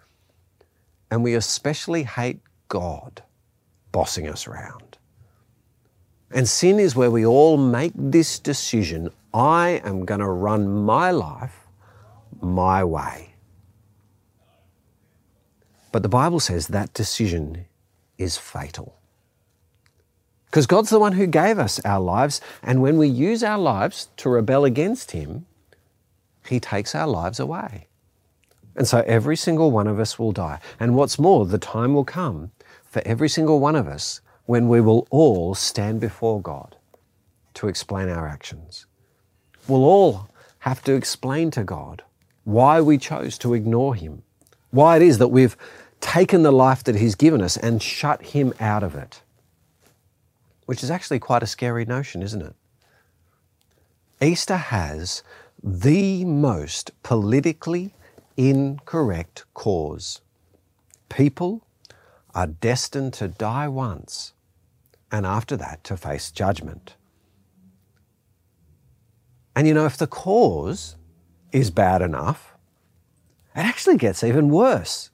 And 1.10 1.24
we 1.24 1.34
especially 1.34 2.04
hate 2.04 2.42
God 2.68 3.24
bossing 3.92 4.28
us 4.28 4.46
around. 4.46 4.98
And 6.30 6.48
sin 6.48 6.80
is 6.80 6.96
where 6.96 7.10
we 7.10 7.26
all 7.26 7.58
make 7.58 7.94
this 7.96 8.38
decision 8.38 9.10
I 9.34 9.82
am 9.84 10.06
going 10.06 10.20
to 10.20 10.28
run 10.28 10.68
my 10.68 11.12
life 11.12 11.68
my 12.42 12.84
way. 12.84 13.34
But 15.98 16.04
the 16.04 16.10
Bible 16.10 16.40
says 16.40 16.68
that 16.68 16.94
decision 16.94 17.66
is 18.20 18.38
fatal. 18.38 19.00
Because 20.46 20.68
God's 20.68 20.92
the 20.92 21.00
one 21.00 21.14
who 21.14 21.26
gave 21.26 21.58
us 21.58 21.84
our 21.84 22.00
lives, 22.00 22.40
and 22.62 22.84
when 22.84 23.00
we 23.00 23.08
use 23.08 23.44
our 23.44 23.58
lives 23.58 24.10
to 24.18 24.30
rebel 24.30 24.64
against 24.64 25.10
Him, 25.10 25.48
He 26.48 26.60
takes 26.60 26.94
our 26.94 27.08
lives 27.08 27.40
away. 27.40 27.88
And 28.76 28.88
so 28.88 29.04
every 29.08 29.36
single 29.36 29.72
one 29.72 29.88
of 29.88 30.00
us 30.00 30.20
will 30.20 30.32
die. 30.32 30.60
And 30.80 30.96
what's 30.96 31.18
more, 31.18 31.48
the 31.48 31.58
time 31.58 31.96
will 31.96 32.06
come 32.06 32.52
for 32.84 33.02
every 33.04 33.28
single 33.28 33.60
one 33.60 33.76
of 33.76 33.88
us 33.88 34.22
when 34.46 34.70
we 34.70 34.82
will 34.82 35.08
all 35.10 35.56
stand 35.56 36.00
before 36.00 36.40
God 36.40 36.76
to 37.56 37.68
explain 37.68 38.08
our 38.08 38.28
actions. 38.28 38.86
We'll 39.68 39.84
all 39.84 40.30
have 40.60 40.84
to 40.84 40.94
explain 40.94 41.50
to 41.50 41.64
God 41.64 42.04
why 42.44 42.82
we 42.82 43.00
chose 43.00 43.40
to 43.40 43.56
ignore 43.56 43.96
Him, 43.96 44.22
why 44.70 44.98
it 44.98 45.02
is 45.02 45.18
that 45.18 45.30
we've 45.30 45.58
taken 46.02 46.44
the 46.44 46.52
life 46.52 46.84
that 46.84 46.96
He's 46.96 47.16
given 47.16 47.42
us 47.42 47.58
and 47.58 47.82
shut 47.82 48.22
Him 48.28 48.54
out 48.60 48.84
of 48.84 48.96
it. 48.96 49.22
Which 50.66 50.84
is 50.84 50.92
actually 50.92 51.20
quite 51.20 51.44
a 51.44 51.48
scary 51.48 51.86
notion, 51.86 52.22
isn't 52.22 52.42
it? 52.42 52.56
Easter 54.22 54.58
has 54.58 55.24
the 55.64 56.26
most 56.26 56.92
politically 57.04 57.94
incorrect 58.36 59.46
cause. 59.54 60.22
People 61.10 61.64
are 62.34 62.48
destined 62.48 63.14
to 63.14 63.28
die 63.28 63.68
once 63.68 64.34
and 65.12 65.26
after 65.26 65.56
that 65.58 65.84
to 65.86 65.98
face 65.98 66.32
judgment. 66.32 66.96
And 69.56 69.68
you 69.68 69.74
know, 69.74 69.86
if 69.86 69.98
the 69.98 70.08
cause 70.08 70.96
is 71.52 71.72
bad 71.72 72.02
enough, 72.02 72.54
it 73.56 73.62
actually 73.62 73.98
gets 73.98 74.24
even 74.24 74.50
worse. 74.50 75.10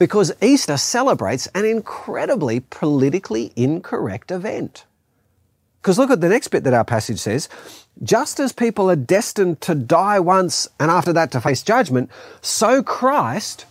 Because 0.00 0.32
Easter 0.40 0.78
celebrates 0.78 1.46
an 1.54 1.66
incredibly 1.66 2.60
politically 2.60 3.52
incorrect 3.54 4.30
event. 4.30 4.86
Because 5.80 5.98
look 5.98 6.10
at 6.10 6.22
the 6.22 6.28
next 6.30 6.48
bit 6.48 6.64
that 6.64 6.72
our 6.72 6.86
passage 6.86 7.18
says 7.18 7.50
just 8.02 8.40
as 8.40 8.52
people 8.52 8.90
are 8.90 8.96
destined 8.96 9.60
to 9.60 9.74
die 9.74 10.18
once 10.18 10.66
and 10.78 10.90
after 10.90 11.12
that 11.12 11.30
to 11.32 11.40
face 11.40 11.62
judgment, 11.62 12.10
so 12.40 12.82
Christ 12.82 13.66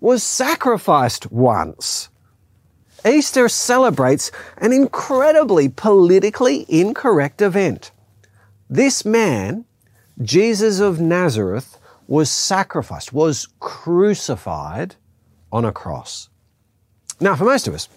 was 0.00 0.22
sacrificed 0.22 1.32
once. 1.32 2.08
Easter 3.04 3.48
celebrates 3.48 4.30
an 4.58 4.72
incredibly 4.72 5.68
politically 5.68 6.64
incorrect 6.68 7.42
event. 7.42 7.90
This 8.70 9.04
man 9.04 9.64
Jesus 10.22 10.78
of 10.78 11.00
Nazareth 11.00 11.76
was 12.06 12.30
sacrificed, 12.30 13.12
was 13.12 13.48
crucified 13.58 14.94
on 15.52 15.64
a 15.64 15.72
cross. 15.72 16.28
Now, 17.20 17.36
for 17.36 17.44
most 17.44 17.68
of 17.68 17.74
us, 17.74 17.88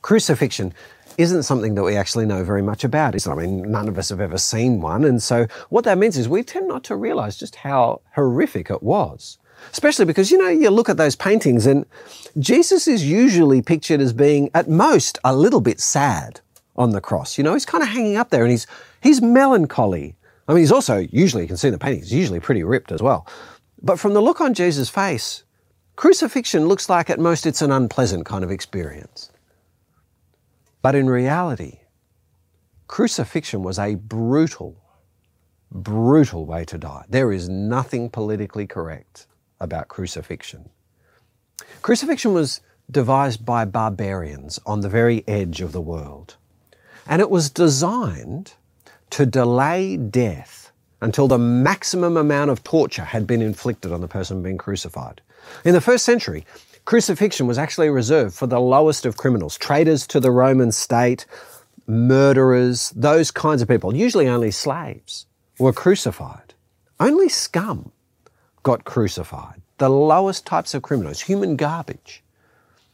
crucifixion 0.00 0.72
isn't 1.18 1.42
something 1.42 1.74
that 1.74 1.82
we 1.82 1.96
actually 1.96 2.24
know 2.24 2.42
very 2.44 2.62
much 2.62 2.84
about. 2.84 3.26
I 3.26 3.34
mean, 3.34 3.70
none 3.70 3.88
of 3.88 3.98
us 3.98 4.08
have 4.08 4.20
ever 4.20 4.38
seen 4.38 4.80
one. 4.80 5.04
And 5.04 5.22
so 5.22 5.46
what 5.68 5.84
that 5.84 5.98
means 5.98 6.16
is 6.16 6.28
we 6.28 6.42
tend 6.42 6.68
not 6.68 6.84
to 6.84 6.96
realize 6.96 7.36
just 7.36 7.56
how 7.56 8.00
horrific 8.14 8.70
it 8.70 8.82
was. 8.82 9.36
Especially 9.70 10.06
because, 10.06 10.30
you 10.30 10.38
know, 10.38 10.48
you 10.48 10.70
look 10.70 10.88
at 10.88 10.96
those 10.96 11.16
paintings 11.16 11.66
and 11.66 11.84
Jesus 12.38 12.88
is 12.88 13.04
usually 13.04 13.60
pictured 13.60 14.00
as 14.00 14.14
being 14.14 14.48
at 14.54 14.70
most 14.70 15.18
a 15.22 15.36
little 15.36 15.60
bit 15.60 15.80
sad 15.80 16.40
on 16.76 16.90
the 16.90 17.00
cross. 17.00 17.36
You 17.36 17.44
know, 17.44 17.52
he's 17.52 17.66
kind 17.66 17.82
of 17.82 17.90
hanging 17.90 18.16
up 18.16 18.30
there 18.30 18.42
and 18.42 18.50
he's, 18.50 18.66
he's 19.02 19.20
melancholy. 19.20 20.16
I 20.48 20.54
mean, 20.54 20.60
he's 20.60 20.72
also, 20.72 21.06
usually, 21.10 21.42
you 21.42 21.48
can 21.48 21.58
see 21.58 21.68
in 21.68 21.72
the 21.72 21.78
painting, 21.78 22.00
he's 22.00 22.12
usually 22.12 22.40
pretty 22.40 22.64
ripped 22.64 22.90
as 22.90 23.02
well. 23.02 23.26
But 23.82 23.98
from 23.98 24.14
the 24.14 24.22
look 24.22 24.40
on 24.40 24.54
Jesus' 24.54 24.88
face, 24.88 25.44
crucifixion 26.00 26.66
looks 26.66 26.88
like 26.88 27.10
at 27.10 27.20
most 27.20 27.44
it's 27.44 27.60
an 27.60 27.70
unpleasant 27.70 28.24
kind 28.24 28.42
of 28.42 28.50
experience. 28.50 29.30
But 30.80 30.94
in 30.94 31.10
reality, 31.10 31.80
crucifixion 32.86 33.62
was 33.62 33.78
a 33.78 33.96
brutal, 33.96 34.82
brutal 35.70 36.46
way 36.46 36.64
to 36.64 36.78
die. 36.78 37.04
There 37.10 37.30
is 37.30 37.50
nothing 37.50 38.08
politically 38.08 38.66
correct 38.66 39.26
about 39.60 39.88
crucifixion. 39.88 40.70
Crucifixion 41.82 42.32
was 42.32 42.62
devised 42.90 43.44
by 43.44 43.66
barbarians 43.66 44.58
on 44.64 44.80
the 44.80 44.88
very 44.88 45.22
edge 45.28 45.60
of 45.60 45.72
the 45.72 45.82
world. 45.82 46.36
And 47.06 47.20
it 47.20 47.28
was 47.28 47.50
designed 47.50 48.54
to 49.10 49.26
delay 49.26 49.98
death 49.98 50.72
until 51.02 51.28
the 51.28 51.36
maximum 51.36 52.16
amount 52.16 52.50
of 52.50 52.64
torture 52.64 53.04
had 53.04 53.26
been 53.26 53.42
inflicted 53.42 53.92
on 53.92 54.00
the 54.00 54.08
person 54.08 54.42
being 54.42 54.56
crucified. 54.56 55.20
In 55.64 55.74
the 55.74 55.80
first 55.80 56.04
century, 56.04 56.46
crucifixion 56.84 57.46
was 57.46 57.58
actually 57.58 57.90
reserved 57.90 58.34
for 58.34 58.46
the 58.46 58.60
lowest 58.60 59.06
of 59.06 59.16
criminals, 59.16 59.56
traitors 59.58 60.06
to 60.08 60.20
the 60.20 60.30
Roman 60.30 60.72
state, 60.72 61.26
murderers, 61.86 62.90
those 62.90 63.30
kinds 63.30 63.62
of 63.62 63.68
people, 63.68 63.94
usually 63.94 64.28
only 64.28 64.50
slaves, 64.50 65.26
were 65.58 65.72
crucified. 65.72 66.54
Only 66.98 67.28
scum 67.28 67.92
got 68.62 68.84
crucified, 68.84 69.62
the 69.78 69.88
lowest 69.88 70.46
types 70.46 70.74
of 70.74 70.82
criminals, 70.82 71.20
human 71.22 71.56
garbage. 71.56 72.22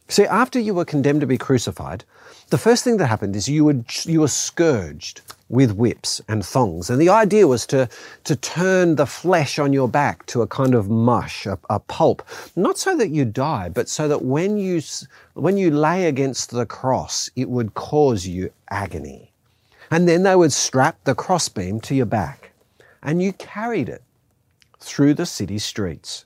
See, 0.07 0.25
after 0.25 0.59
you 0.59 0.73
were 0.73 0.85
condemned 0.85 1.21
to 1.21 1.27
be 1.27 1.37
crucified, 1.37 2.05
the 2.49 2.57
first 2.57 2.83
thing 2.83 2.97
that 2.97 3.07
happened 3.07 3.35
is 3.35 3.49
you 3.49 3.65
were, 3.65 3.83
you 4.03 4.21
were 4.21 4.29
scourged 4.29 5.21
with 5.49 5.71
whips 5.71 6.21
and 6.27 6.45
thongs. 6.45 6.89
And 6.89 7.01
the 7.01 7.09
idea 7.09 7.47
was 7.47 7.65
to, 7.67 7.89
to 8.25 8.35
turn 8.35 8.95
the 8.95 9.05
flesh 9.05 9.59
on 9.59 9.73
your 9.73 9.87
back 9.87 10.25
to 10.27 10.41
a 10.41 10.47
kind 10.47 10.75
of 10.75 10.89
mush, 10.89 11.45
a, 11.45 11.57
a 11.69 11.79
pulp, 11.79 12.21
not 12.55 12.77
so 12.77 12.95
that 12.97 13.09
you 13.09 13.25
die, 13.25 13.69
but 13.69 13.87
so 13.89 14.07
that 14.07 14.23
when 14.23 14.57
you, 14.57 14.81
when 15.33 15.57
you 15.57 15.71
lay 15.71 16.05
against 16.05 16.51
the 16.51 16.65
cross, 16.65 17.29
it 17.35 17.49
would 17.49 17.73
cause 17.73 18.27
you 18.27 18.51
agony. 18.69 19.31
And 19.89 20.07
then 20.07 20.23
they 20.23 20.35
would 20.35 20.51
strap 20.51 21.01
the 21.05 21.15
crossbeam 21.15 21.79
to 21.81 21.95
your 21.95 22.05
back, 22.05 22.51
and 23.01 23.21
you 23.21 23.31
carried 23.33 23.87
it 23.87 24.03
through 24.79 25.13
the 25.13 25.25
city 25.25 25.59
streets. 25.59 26.25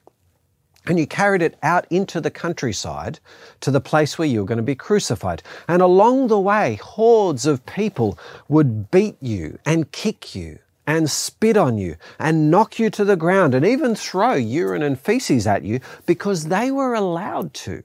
And 0.85 0.97
you 0.97 1.05
carried 1.05 1.41
it 1.41 1.57
out 1.61 1.85
into 1.89 2.19
the 2.19 2.31
countryside 2.31 3.19
to 3.59 3.71
the 3.71 3.81
place 3.81 4.17
where 4.17 4.27
you 4.27 4.39
were 4.39 4.47
going 4.47 4.57
to 4.57 4.63
be 4.63 4.75
crucified. 4.75 5.43
And 5.67 5.81
along 5.81 6.27
the 6.27 6.39
way, 6.39 6.75
hordes 6.75 7.45
of 7.45 7.65
people 7.65 8.17
would 8.47 8.89
beat 8.89 9.17
you 9.21 9.59
and 9.65 9.91
kick 9.91 10.33
you 10.33 10.59
and 10.88 11.09
spit 11.09 11.55
on 11.55 11.77
you 11.77 11.95
and 12.19 12.50
knock 12.50 12.79
you 12.79 12.89
to 12.89 13.05
the 13.05 13.15
ground 13.15 13.53
and 13.53 13.65
even 13.65 13.95
throw 13.95 14.33
urine 14.33 14.81
and 14.81 15.00
feces 15.00 15.45
at 15.45 15.63
you 15.63 15.79
because 16.05 16.45
they 16.45 16.71
were 16.71 16.93
allowed 16.93 17.53
to. 17.53 17.83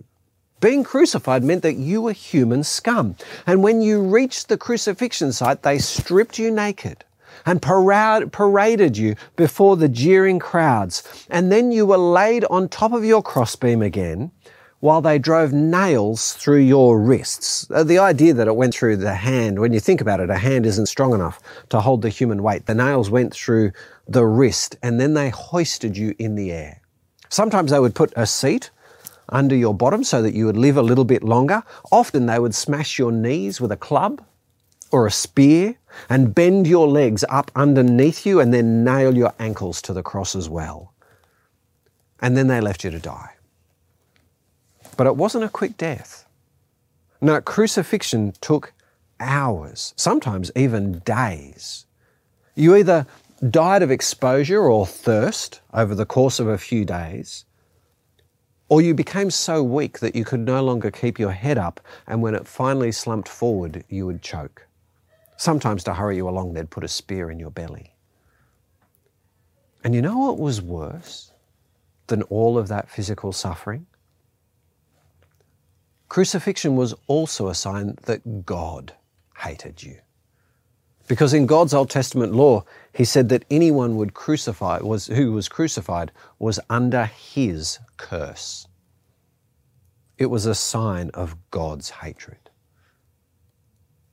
Being 0.61 0.83
crucified 0.83 1.45
meant 1.45 1.63
that 1.63 1.75
you 1.75 2.01
were 2.01 2.13
human 2.13 2.65
scum. 2.65 3.17
And 3.47 3.63
when 3.63 3.83
you 3.83 4.03
reached 4.03 4.49
the 4.49 4.57
crucifixion 4.57 5.33
site, 5.33 5.63
they 5.63 5.79
stripped 5.79 6.39
you 6.39 6.51
naked 6.51 7.05
and 7.47 7.63
paraded 7.63 8.97
you 8.97 9.15
before 9.37 9.77
the 9.77 9.89
jeering 9.89 10.39
crowds. 10.39 11.27
And 11.31 11.51
then 11.51 11.71
you 11.71 11.87
were 11.87 11.97
laid 11.97 12.45
on 12.51 12.69
top 12.69 12.93
of 12.93 13.05
your 13.05 13.23
crossbeam 13.23 13.81
again 13.81 14.33
while 14.81 15.01
they 15.01 15.19
drove 15.19 15.53
nails 15.53 16.35
through 16.35 16.61
your 16.61 17.01
wrists. 17.01 17.69
Uh, 17.71 17.83
the 17.83 17.99
idea 17.99 18.35
that 18.35 18.47
it 18.47 18.57
went 18.57 18.75
through 18.75 18.97
the 18.97 19.15
hand, 19.15 19.59
when 19.59 19.73
you 19.73 19.81
think 19.81 20.01
about 20.01 20.21
it, 20.21 20.29
a 20.29 20.37
hand 20.37 20.67
isn't 20.67 20.87
strong 20.87 21.15
enough 21.15 21.41
to 21.71 21.81
hold 21.81 22.03
the 22.03 22.09
human 22.09 22.43
weight. 22.43 22.67
The 22.67 22.75
nails 22.75 23.09
went 23.09 23.33
through 23.33 23.73
the 24.07 24.27
wrist 24.27 24.77
and 24.83 25.01
then 25.01 25.15
they 25.15 25.31
hoisted 25.31 25.97
you 25.97 26.15
in 26.19 26.35
the 26.35 26.53
air. 26.53 26.83
Sometimes 27.31 27.71
they 27.71 27.81
would 27.81 27.95
put 27.95 28.13
a 28.17 28.27
seat 28.27 28.71
under 29.31 29.57
your 29.57 29.75
bottom 29.75 30.05
so 30.05 30.23
that 30.23 30.35
you 30.35 30.47
would 30.47 30.57
live 30.57 30.77
a 30.77 30.83
little 30.83 31.05
bit 31.05 31.25
longer. 31.25 31.63
Often 31.91 32.27
they 32.27 32.39
would 32.39 32.55
smash 32.55 32.99
your 32.99 33.11
knees 33.11 33.61
with 33.61 33.73
a 33.73 33.77
club 33.77 34.23
or 34.91 35.07
a 35.07 35.11
spear 35.11 35.77
and 36.09 36.35
bend 36.35 36.67
your 36.67 36.87
legs 36.87 37.25
up 37.29 37.51
underneath 37.55 38.27
you 38.27 38.41
and 38.41 38.53
then 38.53 38.85
nail 38.85 39.17
your 39.17 39.33
ankles 39.39 39.83
to 39.83 39.93
the 39.93 40.03
cross 40.03 40.37
as 40.37 40.49
well. 40.49 40.93
And 42.21 42.37
then 42.37 42.47
they 42.47 42.61
left 42.61 42.85
you 42.85 42.91
to 42.91 42.99
die. 42.99 43.35
But 44.97 45.07
it 45.07 45.17
wasn't 45.17 45.45
a 45.45 45.49
quick 45.49 45.77
death. 45.77 46.27
No, 47.21 47.41
crucifixion 47.41 48.33
took 48.41 48.73
hours, 49.21 49.95
sometimes 49.97 50.51
even 50.55 51.01
days. 51.01 51.87
You 52.55 52.77
either 52.77 53.07
died 53.51 53.83
of 53.83 53.91
exposure 53.91 54.63
or 54.63 54.87
thirst 54.87 55.61
over 55.73 55.95
the 55.95 56.07
course 56.07 56.41
of 56.41 56.49
a 56.49 56.59
few 56.59 56.85
days, 56.85 57.45
or 58.69 58.81
you 58.81 58.95
became 58.95 59.31
so 59.31 59.63
weak 59.63 60.01
that 60.01 60.17
you 60.17 60.25
could 60.25 60.41
no 60.41 60.63
longer 60.63 60.91
keep 60.91 61.19
your 61.19 61.33
head 61.33 61.59
up, 61.59 61.81
and 62.07 62.23
when 62.23 62.35
it 62.35 62.47
finally 62.47 62.93
slumped 62.93 63.29
forward, 63.29 63.85
you 63.89 64.07
would 64.07 64.23
choke. 64.23 64.66
Sometimes, 65.37 65.85
to 65.85 65.95
hurry 65.95 66.17
you 66.17 66.29
along, 66.29 66.55
they'd 66.55 66.71
put 66.71 66.85
a 66.85 66.89
spear 66.89 67.31
in 67.31 67.39
your 67.39 67.51
belly. 67.51 67.95
And 69.85 69.95
you 69.95 70.03
know 70.03 70.19
what 70.19 70.39
was 70.39 70.61
worse 70.61 71.31
than 72.07 72.23
all 72.23 72.59
of 72.59 72.69
that 72.69 72.91
physical 72.91 73.33
suffering? 73.33 73.87
Crucifixion 76.09 76.77
was 76.77 76.95
also 77.07 77.49
a 77.49 77.55
sign 77.55 77.97
that 78.05 78.47
God 78.47 78.95
hated 79.39 79.83
you. 79.83 79.99
Because 81.09 81.35
in 81.35 81.47
God's 81.47 81.75
Old 81.75 81.91
Testament 81.91 82.33
law, 82.33 82.65
he 82.93 83.05
said 83.05 83.29
that 83.29 83.45
anyone 83.51 83.97
would 83.97 84.15
crucify 84.15 84.81
was 84.81 85.07
who 85.07 85.33
was 85.33 85.49
crucified 85.49 86.11
was 86.39 86.59
under 86.69 87.05
his 87.07 87.79
curse. 87.97 88.67
It 90.19 90.27
was 90.27 90.47
a 90.47 90.55
sign 90.55 91.11
of 91.15 91.37
God's 91.51 91.91
hatred. 91.91 92.46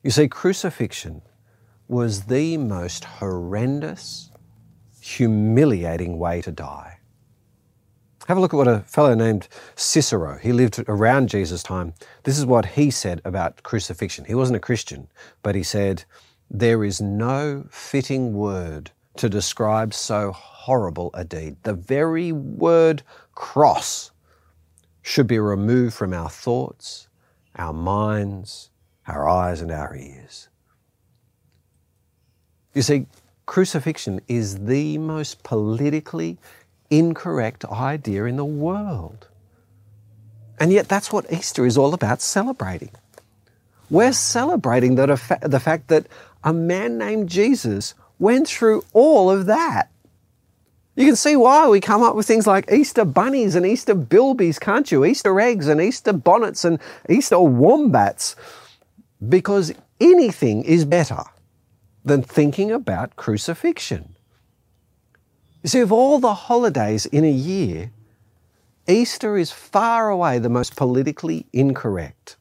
You 0.04 0.12
see, 0.12 0.28
crucifixion 0.28 1.22
was 1.88 2.24
the 2.24 2.58
most 2.58 3.06
horrendous, 3.06 4.32
humiliating 5.00 6.20
way 6.20 6.42
to 6.42 6.52
die. 6.52 7.00
Have 8.28 8.38
a 8.38 8.42
look 8.42 8.54
at 8.54 8.58
what 8.58 8.68
a 8.68 8.82
fellow 8.82 9.16
named 9.16 9.48
Cicero, 9.76 10.38
he 10.38 10.52
lived 10.52 10.84
around 10.88 11.30
Jesus' 11.30 11.64
time. 11.64 11.94
This 12.24 12.38
is 12.38 12.46
what 12.46 12.66
he 12.66 12.92
said 12.92 13.22
about 13.24 13.64
crucifixion. 13.64 14.26
He 14.26 14.36
wasn't 14.36 14.58
a 14.58 14.62
Christian, 14.62 15.08
but 15.42 15.56
he 15.56 15.64
said, 15.64 16.04
There 16.50 16.84
is 16.84 17.02
no 17.02 17.66
fitting 17.70 18.34
word 18.34 18.92
to 19.18 19.30
describe 19.30 19.94
so 19.94 20.32
horrible 20.34 21.12
a 21.14 21.24
deed. 21.24 21.58
The 21.64 21.74
very 21.74 22.32
word 22.34 23.04
cross 23.36 24.12
should 25.02 25.28
be 25.28 25.40
removed 25.40 25.94
from 25.94 26.14
our 26.14 26.30
thoughts, 26.30 27.08
our 27.56 27.74
minds, 27.74 28.70
our 29.08 29.28
eyes, 29.28 29.62
and 29.62 29.72
our 29.72 29.96
ears. 29.96 30.48
You 32.74 32.82
see, 32.82 33.08
crucifixion 33.46 34.22
is 34.28 34.66
the 34.66 34.98
most 34.98 35.44
politically 35.44 36.38
incorrect 36.90 37.66
idea 37.66 38.26
in 38.26 38.38
the 38.38 38.46
world. 38.46 39.28
And 40.60 40.72
yet, 40.72 40.88
that's 40.88 41.12
what 41.12 41.32
Easter 41.32 41.66
is 41.66 41.78
all 41.78 41.94
about 41.94 42.22
celebrating. 42.22 42.92
We're 43.90 44.14
celebrating 44.14 44.96
the, 44.96 45.40
the 45.42 45.60
fact 45.60 45.90
that 45.90 46.08
a 46.44 46.54
man 46.54 46.98
named 46.98 47.30
Jesus 47.30 47.94
went 48.20 48.48
through 48.48 48.84
all 48.94 49.30
of 49.30 49.46
that. 49.48 49.90
You 50.96 51.06
can 51.06 51.16
see 51.16 51.36
why 51.36 51.68
we 51.68 51.80
come 51.80 52.04
up 52.04 52.16
with 52.16 52.28
things 52.28 52.46
like 52.46 52.72
Easter 52.72 53.04
bunnies 53.04 53.56
and 53.56 53.66
Easter 53.66 53.96
bilbies, 53.96 54.60
can't 54.60 54.92
you? 54.92 55.06
Easter 55.06 55.40
eggs 55.40 55.68
and 55.68 55.82
Easter 55.82 56.14
bonnets 56.14 56.64
and 56.64 56.80
Easter 57.10 57.40
wombats. 57.40 58.36
Because 59.30 59.74
anything 60.00 60.64
is 60.64 60.86
better 60.86 61.24
than 62.04 62.22
thinking 62.22 62.72
about 62.72 63.16
crucifixion. 63.16 64.16
You 65.62 65.70
see, 65.70 65.80
of 65.80 65.92
all 65.92 66.20
the 66.20 66.34
holidays 66.34 67.06
in 67.06 67.24
a 67.24 67.32
year, 67.32 67.92
Easter 68.88 69.38
is 69.38 69.52
far 69.52 70.10
away 70.10 70.40
the 70.40 70.50
most 70.50 70.76
politically 70.76 71.46
incorrect. 71.54 72.36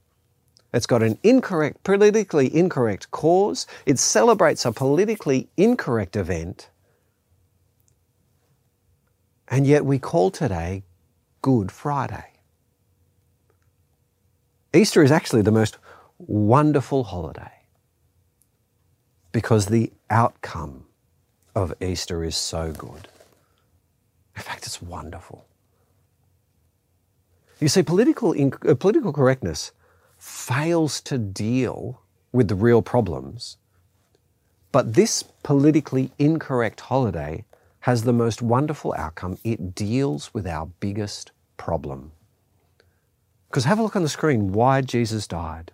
It's 0.75 0.87
got 0.87 1.03
an 1.03 1.19
incorrect, 1.23 1.85
politically 1.85 2.55
incorrect 2.55 3.11
cause. 3.11 3.67
It 3.87 3.99
celebrates 3.99 4.65
a 4.65 4.73
politically 4.73 5.49
incorrect 5.57 6.17
event. 6.17 6.69
And 9.49 9.67
yet 9.67 9.85
we 9.85 9.99
call 9.99 10.31
today 10.31 10.83
Good 11.43 11.71
Friday. 11.71 12.25
Easter 14.75 15.03
is 15.03 15.12
actually 15.12 15.42
the 15.42 15.53
most 15.53 15.77
wonderful 16.26 17.04
holiday 17.04 17.52
because 19.32 19.66
the 19.66 19.92
outcome 20.11 20.85
of 21.54 21.74
Easter 21.80 22.22
is 22.22 22.37
so 22.37 22.72
good. 22.72 23.08
In 24.37 24.42
fact, 24.42 24.66
it's 24.66 24.80
wonderful. 24.80 25.46
You 27.61 27.68
see, 27.68 27.82
political, 27.82 28.35
uh, 28.68 28.74
political 28.74 29.12
correctness 29.12 29.72
fails 30.18 31.00
to 31.02 31.18
deal 31.18 32.00
with 32.32 32.48
the 32.48 32.54
real 32.54 32.82
problems, 32.82 33.56
but 34.72 34.94
this 34.94 35.22
politically 35.42 36.11
incorrect 36.18 36.80
holiday 36.80 37.44
has 37.80 38.04
the 38.04 38.12
most 38.12 38.40
wonderful 38.40 38.94
outcome. 38.96 39.38
It 39.44 39.74
deals 39.74 40.32
with 40.32 40.46
our 40.46 40.66
biggest 40.80 41.32
problem. 41.56 42.12
Because 43.48 43.64
have 43.64 43.78
a 43.78 43.82
look 43.82 43.96
on 43.96 44.02
the 44.02 44.08
screen 44.08 44.52
why 44.52 44.80
Jesus 44.80 45.26
died. 45.26 45.72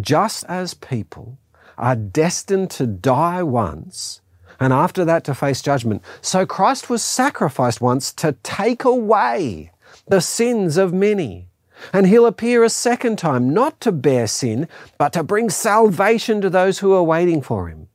Just 0.00 0.44
as 0.44 0.74
people 0.74 1.38
are 1.78 1.96
destined 1.96 2.70
to 2.72 2.86
die 2.86 3.42
once, 3.42 4.20
and 4.58 4.72
after 4.72 5.04
that 5.04 5.24
to 5.24 5.34
face 5.34 5.60
judgment. 5.60 6.02
So 6.20 6.46
Christ 6.46 6.88
was 6.88 7.04
sacrificed 7.04 7.80
once 7.80 8.12
to 8.14 8.32
take 8.42 8.84
away 8.84 9.72
the 10.08 10.20
sins 10.20 10.76
of 10.76 10.92
many. 10.92 11.48
And 11.92 12.06
he'll 12.06 12.26
appear 12.26 12.64
a 12.64 12.70
second 12.70 13.18
time, 13.18 13.52
not 13.52 13.80
to 13.82 13.92
bear 13.92 14.26
sin, 14.26 14.66
but 14.96 15.12
to 15.12 15.22
bring 15.22 15.50
salvation 15.50 16.40
to 16.40 16.48
those 16.48 16.78
who 16.78 16.94
are 16.94 17.02
waiting 17.02 17.42
for 17.42 17.68
him. 17.68 17.88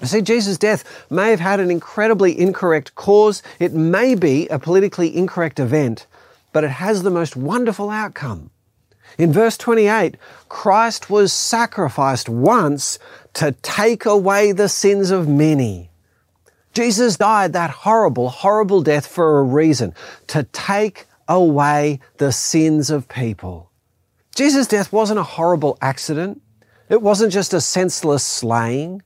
You 0.00 0.06
see, 0.06 0.22
Jesus' 0.22 0.56
death 0.56 1.06
may 1.10 1.30
have 1.30 1.40
had 1.40 1.60
an 1.60 1.70
incredibly 1.70 2.38
incorrect 2.38 2.94
cause. 2.94 3.42
It 3.60 3.72
may 3.72 4.14
be 4.14 4.48
a 4.48 4.58
politically 4.58 5.14
incorrect 5.14 5.60
event, 5.60 6.06
but 6.52 6.64
it 6.64 6.70
has 6.70 7.02
the 7.02 7.10
most 7.10 7.36
wonderful 7.36 7.90
outcome. 7.90 8.50
In 9.18 9.32
verse 9.32 9.56
28, 9.58 10.16
Christ 10.48 11.10
was 11.10 11.32
sacrificed 11.32 12.28
once 12.28 12.98
to 13.34 13.52
take 13.62 14.06
away 14.06 14.52
the 14.52 14.68
sins 14.68 15.10
of 15.10 15.28
many. 15.28 15.90
Jesus 16.72 17.16
died 17.16 17.52
that 17.52 17.70
horrible, 17.70 18.30
horrible 18.30 18.82
death 18.82 19.06
for 19.06 19.38
a 19.38 19.42
reason 19.42 19.94
to 20.28 20.44
take 20.44 21.06
away 21.28 22.00
the 22.18 22.32
sins 22.32 22.90
of 22.90 23.08
people. 23.08 23.70
Jesus' 24.34 24.66
death 24.66 24.92
wasn't 24.92 25.18
a 25.18 25.24
horrible 25.24 25.76
accident. 25.82 26.40
It 26.88 27.02
wasn't 27.02 27.32
just 27.32 27.52
a 27.52 27.60
senseless 27.60 28.24
slaying. 28.24 29.02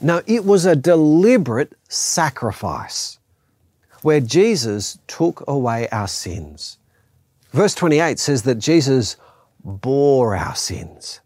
No, 0.00 0.22
it 0.26 0.44
was 0.44 0.64
a 0.64 0.74
deliberate 0.74 1.74
sacrifice 1.88 3.18
where 4.02 4.20
Jesus 4.20 4.98
took 5.06 5.44
away 5.46 5.88
our 5.90 6.08
sins. 6.08 6.78
Verse 7.52 7.74
28 7.74 8.18
says 8.18 8.42
that 8.42 8.56
Jesus 8.56 9.16
bore 9.64 10.36
our 10.36 10.54
sins. 10.54 11.20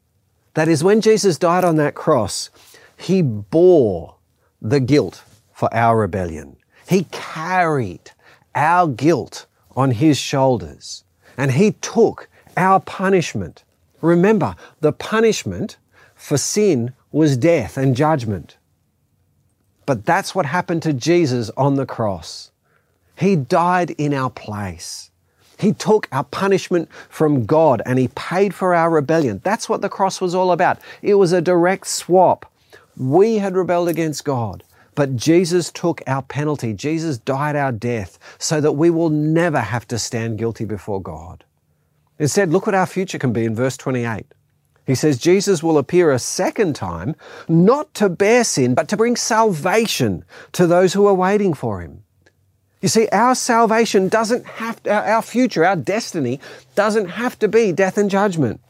That 0.55 0.69
is, 0.69 0.85
when 0.85 1.01
Jesus 1.01 1.39
died 1.39 1.65
on 1.65 1.77
that 1.77 1.95
cross, 1.95 2.51
he 2.97 3.23
bore 3.23 4.17
the 4.63 4.81
guilt 4.81 5.23
for 5.53 5.73
our 5.75 5.99
rebellion. 5.99 6.57
He 6.89 7.07
carried 7.11 8.13
our 8.55 8.89
guilt 8.89 9.47
on 9.77 9.93
his 9.93 10.17
shoulders 10.17 11.05
and 11.37 11.53
he 11.53 11.73
took 11.73 12.29
our 12.57 12.81
punishment. 12.81 13.65
Remember, 14.01 14.55
the 14.81 14.93
punishment 14.93 15.77
for 16.15 16.39
sin 16.39 16.95
was 17.11 17.37
death 17.37 17.77
and 17.77 17.97
judgment. 17.97 18.57
But 19.87 20.07
that's 20.07 20.35
what 20.35 20.47
happened 20.47 20.83
to 20.85 20.93
Jesus 20.93 21.51
on 21.57 21.75
the 21.75 21.87
cross. 21.87 22.51
He 23.19 23.37
died 23.37 23.91
in 23.91 24.15
our 24.15 24.31
place. 24.31 25.11
He 25.64 25.72
took 25.72 26.09
our 26.12 26.24
punishment 26.24 26.90
from 27.09 27.46
God 27.46 27.81
and 27.87 27.98
He 27.98 28.09
paid 28.09 28.55
for 28.55 28.74
our 28.74 28.90
rebellion. 28.90 29.40
That's 29.44 29.66
what 29.66 29.81
the 29.81 29.88
cross 29.88 30.20
was 30.20 30.35
all 30.35 30.53
about. 30.53 30.79
It 31.00 31.14
was 31.14 31.33
a 31.33 31.40
direct 31.40 31.87
swap. 31.87 32.53
We 32.98 33.38
had 33.38 33.57
rebelled 33.57 33.88
against 33.88 34.27
God, 34.27 34.62
but 34.94 35.16
Jesus 35.16 35.72
took 35.72 36.03
our 36.07 36.20
penalty. 36.20 36.74
Jesus 36.74 37.16
died 37.16 37.57
our 37.57 37.72
death 37.72 38.18
so 38.38 38.61
that 38.61 38.72
we 38.72 38.90
will 38.90 39.09
never 39.09 39.61
have 39.61 39.88
to 39.88 39.98
stand 39.98 40.37
guilty 40.37 40.66
before 40.66 41.00
God. 41.00 41.44
Instead, 42.18 42.50
look 42.50 42.66
what 42.66 42.74
our 42.74 42.85
future 42.85 43.18
can 43.18 43.33
be 43.33 43.46
in 43.46 43.55
verse 43.55 43.79
28. 43.79 44.27
He 44.87 44.94
says 44.94 45.16
Jesus 45.16 45.62
will 45.62 45.79
appear 45.79 46.12
a 46.12 46.18
second 46.18 46.77
time, 46.77 47.16
not 47.48 47.94
to 47.94 48.11
bear 48.11 48.44
sin, 48.44 48.74
but 48.74 48.87
to 48.88 48.98
bring 48.98 49.16
salvation 49.16 50.27
to 50.53 50.66
those 50.66 50.92
who 50.92 51.07
are 51.07 51.14
waiting 51.14 51.55
for 51.55 51.81
him. 51.81 52.04
You 52.85 52.88
see, 52.88 53.09
our 53.12 53.35
salvation 53.35 54.11
doesn't 54.11 54.44
have 54.44 54.83
to, 54.83 54.92
our 54.92 55.23
future, 55.23 55.64
our 55.64 55.75
destiny 55.75 56.38
doesn't 56.75 57.07
have 57.07 57.38
to 57.38 57.49
be 57.49 57.73
death 57.73 57.97
and 57.97 58.11
judgment. 58.11 58.61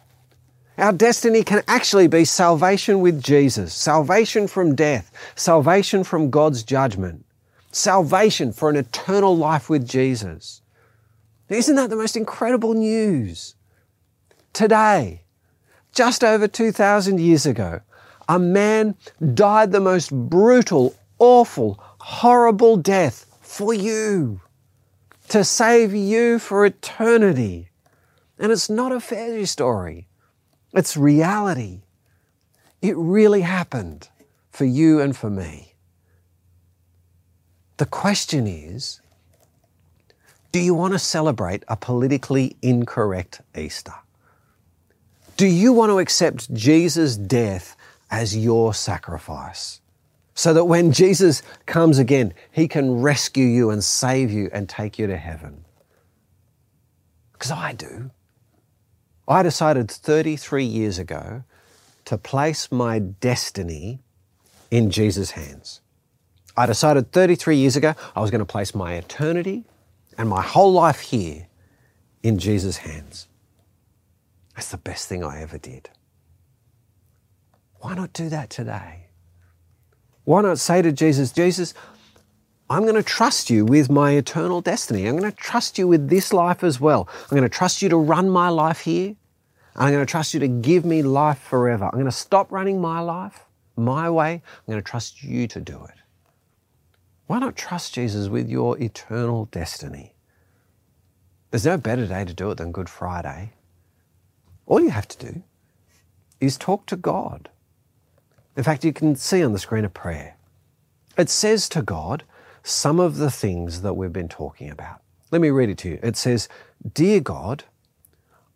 Our 0.79 0.92
destiny 0.92 1.42
can 1.42 1.64
actually 1.66 2.07
be 2.07 2.24
salvation 2.24 3.00
with 3.00 3.20
Jesus, 3.20 3.74
salvation 3.74 4.46
from 4.46 4.77
death, 4.77 5.11
salvation 5.35 6.05
from 6.05 6.31
God's 6.31 6.62
judgment, 6.62 7.27
salvation 7.72 8.53
for 8.53 8.70
an 8.70 8.77
eternal 8.77 9.37
life 9.37 9.68
with 9.68 9.85
Jesus. 9.85 10.62
Isn't 11.48 11.74
that 11.74 11.90
the 11.90 11.96
most 11.96 12.16
incredible 12.16 12.74
news? 12.74 13.57
Today, 14.53 15.22
just 15.92 16.22
over 16.22 16.46
2,000 16.46 17.18
years 17.18 17.46
ago, 17.46 17.81
a 18.29 18.38
man 18.38 18.94
died 19.35 19.72
the 19.72 19.81
most 19.81 20.12
brutal, 20.12 20.94
awful, 21.18 21.81
horrible 21.98 22.77
death 22.77 23.27
for 23.55 23.73
you 23.73 24.40
to 25.29 25.45
save 25.45 25.95
you 25.95 26.40
for 26.40 26.67
eternity. 26.67 27.71
And 28.37 28.51
it's 28.51 28.69
not 28.69 28.90
a 28.90 28.99
fairy 28.99 29.47
story, 29.47 30.09
it's 30.73 30.97
reality. 30.97 31.83
It 32.83 32.97
really 32.97 33.43
happened 33.43 34.09
for 34.51 34.64
you 34.64 35.01
and 35.01 35.17
for 35.17 35.31
me. 35.31 35.75
The 37.77 37.87
question 37.87 38.47
is 38.49 39.01
do 40.51 40.59
you 40.59 40.75
want 40.75 40.93
to 40.93 40.99
celebrate 40.99 41.62
a 41.69 41.77
politically 41.77 42.57
incorrect 42.61 43.40
Easter? 43.57 43.95
Do 45.37 45.47
you 45.47 45.73
want 45.73 45.90
to 45.90 46.01
accept 46.01 46.53
Jesus' 46.53 47.17
death 47.17 47.77
as 48.11 48.37
your 48.37 48.75
sacrifice? 48.75 49.81
So 50.35 50.53
that 50.53 50.64
when 50.64 50.92
Jesus 50.92 51.42
comes 51.66 51.99
again, 51.99 52.35
he 52.51 52.66
can 52.66 53.01
rescue 53.01 53.47
you 53.47 53.70
and 53.70 53.83
save 53.83 54.31
you 54.31 54.51
and 54.53 54.68
take 54.68 54.99
you 54.99 55.07
to 55.07 55.16
heaven. 55.16 55.64
Because 57.33 57.53
I 57.53 57.73
do. 57.73 58.11
I 59.29 59.42
decided 59.42 59.90
33 59.90 60.64
years 60.64 60.99
ago 60.99 61.44
to 62.05 62.18
place 62.18 62.70
my 62.70 62.99
destiny 62.99 64.01
in 64.70 64.90
Jesus' 64.90 65.33
hands. 65.33 65.81
I 66.57 66.66
decided 66.66 67.12
33 67.12 67.57
years 67.57 67.77
ago 67.77 67.94
I 68.14 68.20
was 68.20 68.31
going 68.31 68.40
to 68.40 68.44
place 68.44 68.75
my 68.75 68.94
eternity 68.94 69.64
and 70.18 70.29
my 70.29 70.42
whole 70.42 70.73
life 70.73 71.01
here 71.01 71.47
in 72.23 72.38
Jesus' 72.38 72.79
hands. 72.79 73.29
That's 74.55 74.70
the 74.70 74.79
best 74.79 75.09
thing 75.09 75.25
I 75.25 75.42
ever 75.42 75.59
did. 75.59 75.90
Why 77.81 77.94
not 77.94 78.12
do 78.12 78.29
that 78.29 78.51
today? 78.51 79.04
Why 80.25 80.43
not 80.43 80.59
say 80.59 80.83
to 80.83 80.93
Jesus, 80.93 81.33
Jesus, 81.33 81.75
I'm 82.71 82.83
going 82.83 82.95
to 82.95 83.03
trust 83.03 83.51
you 83.51 83.65
with 83.65 83.91
my 83.91 84.13
eternal 84.13 84.61
destiny. 84.61 85.07
I'm 85.07 85.19
going 85.19 85.31
to 85.31 85.37
trust 85.37 85.79
you 85.79 85.87
with 85.87 86.09
this 86.09 86.33
life 86.33 86.65
as 86.65 86.81
well. 86.81 87.09
I'm 87.25 87.37
going 87.37 87.43
to 87.43 87.49
trust 87.49 87.83
you 87.83 87.89
to 87.91 87.97
run 87.97 88.31
my 88.31 88.49
life 88.49 88.81
here. 88.81 89.17
I'm 89.77 89.93
going 89.93 90.05
to 90.05 90.11
trust 90.11 90.35
you 90.35 90.41
to 90.41 90.49
give 90.49 90.85
me 90.85 91.03
life 91.03 91.39
forever. 91.39 91.85
I'm 91.85 91.93
going 91.93 92.05
to 92.07 92.13
stop 92.13 92.51
running 92.51 92.81
my 92.81 93.01
life 93.01 93.45
my 93.77 94.09
way. 94.09 94.35
I'm 94.35 94.73
going 94.73 94.83
to 94.83 94.89
trust 94.89 95.23
you 95.23 95.47
to 95.49 95.61
do 95.61 95.85
it. 95.85 95.99
Why 97.27 97.39
not 97.39 97.57
trust 97.57 97.95
Jesus 97.95 98.29
with 98.29 98.49
your 98.49 98.79
eternal 98.81 99.47
destiny? 99.47 100.15
There's 101.51 101.67
no 101.67 101.77
better 101.77 102.07
day 102.07 102.25
to 102.25 102.35
do 102.35 102.51
it 102.51 102.59
than 102.59 102.73
Good 102.73 102.89
Friday. 102.89 103.53
All 104.67 104.81
you 104.81 104.91
have 104.91 105.09
to 105.09 105.33
do 105.33 105.43
is 106.41 106.57
talk 106.57 106.87
to 106.87 106.97
God. 106.97 107.51
In 108.57 108.62
fact, 108.62 108.85
you 108.85 108.93
can 108.93 109.17
see 109.17 109.45
on 109.45 109.53
the 109.53 109.59
screen 109.59 109.85
a 109.85 109.88
prayer. 109.88 110.37
It 111.19 111.29
says 111.29 111.69
to 111.71 111.83
God 111.83 112.25
some 112.62 113.01
of 113.01 113.17
the 113.17 113.31
things 113.31 113.83
that 113.83 113.95
we've 113.95 114.12
been 114.12 114.29
talking 114.29 114.71
about. 114.71 115.01
Let 115.31 115.40
me 115.40 115.51
read 115.51 115.71
it 115.71 115.79
to 115.79 115.90
you. 115.90 115.99
It 116.03 116.17
says, 116.17 116.49
Dear 116.93 117.21
God, 117.21 117.64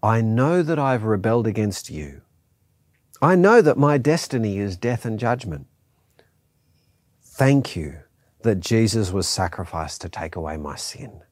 I 0.03 0.21
know 0.21 0.63
that 0.63 0.79
I've 0.79 1.05
rebelled 1.05 1.47
against 1.47 1.91
you. 1.91 2.23
I 3.21 3.35
know 3.35 3.61
that 3.61 3.77
my 3.77 3.99
destiny 3.99 4.59
is 4.59 4.77
death 4.77 5.05
and 5.05 5.19
judgment. 5.19 5.67
Thank 7.23 7.75
you 7.75 8.01
that 8.43 8.61
Jesus 8.61 9.11
was 9.11 9.29
sacrificed 9.29 10.01
to 10.03 10.09
take 10.09 10.37
away 10.37 10.57
my 10.57 10.77
sin. 10.77 11.23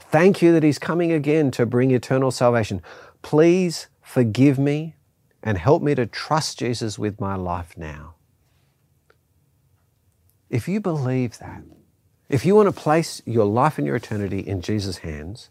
Thank 0.00 0.40
you 0.40 0.52
that 0.52 0.62
He's 0.62 0.78
coming 0.78 1.12
again 1.12 1.50
to 1.52 1.66
bring 1.66 1.90
eternal 1.90 2.30
salvation. 2.30 2.80
Please 3.20 3.88
forgive 4.00 4.58
me 4.58 4.96
and 5.42 5.58
help 5.58 5.82
me 5.82 5.94
to 5.94 6.06
trust 6.06 6.58
Jesus 6.58 6.98
with 6.98 7.20
my 7.20 7.34
life 7.34 7.76
now. 7.76 8.14
If 10.50 10.66
you 10.66 10.80
believe 10.80 11.38
that, 11.38 11.62
if 12.28 12.44
you 12.44 12.54
want 12.54 12.74
to 12.74 12.80
place 12.80 13.22
your 13.24 13.44
life 13.44 13.78
and 13.78 13.86
your 13.86 13.96
eternity 13.96 14.40
in 14.40 14.60
Jesus' 14.60 14.98
hands, 14.98 15.50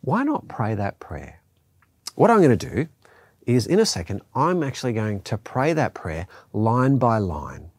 why 0.00 0.22
not 0.22 0.48
pray 0.48 0.74
that 0.74 1.00
prayer? 1.00 1.40
What 2.14 2.30
I'm 2.30 2.38
going 2.42 2.56
to 2.56 2.70
do 2.70 2.88
is 3.46 3.66
in 3.66 3.78
a 3.78 3.86
second, 3.86 4.22
I'm 4.34 4.62
actually 4.62 4.92
going 4.92 5.20
to 5.22 5.38
pray 5.38 5.72
that 5.72 5.94
prayer 5.94 6.26
line 6.52 6.98
by 6.98 7.18
line. 7.18 7.70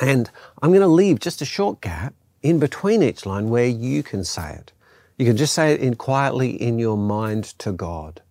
And 0.00 0.30
I'm 0.62 0.70
going 0.70 0.80
to 0.80 0.86
leave 0.86 1.20
just 1.20 1.42
a 1.42 1.44
short 1.44 1.80
gap 1.80 2.14
in 2.42 2.58
between 2.58 3.02
each 3.02 3.26
line 3.26 3.50
where 3.50 3.66
you 3.66 4.02
can 4.02 4.24
say 4.24 4.52
it. 4.52 4.72
You 5.18 5.26
can 5.26 5.36
just 5.36 5.54
say 5.54 5.72
it 5.72 5.80
in 5.80 5.96
quietly 5.96 6.50
in 6.50 6.78
your 6.78 6.96
mind 6.96 7.44
to 7.58 7.72
God. 7.72 8.22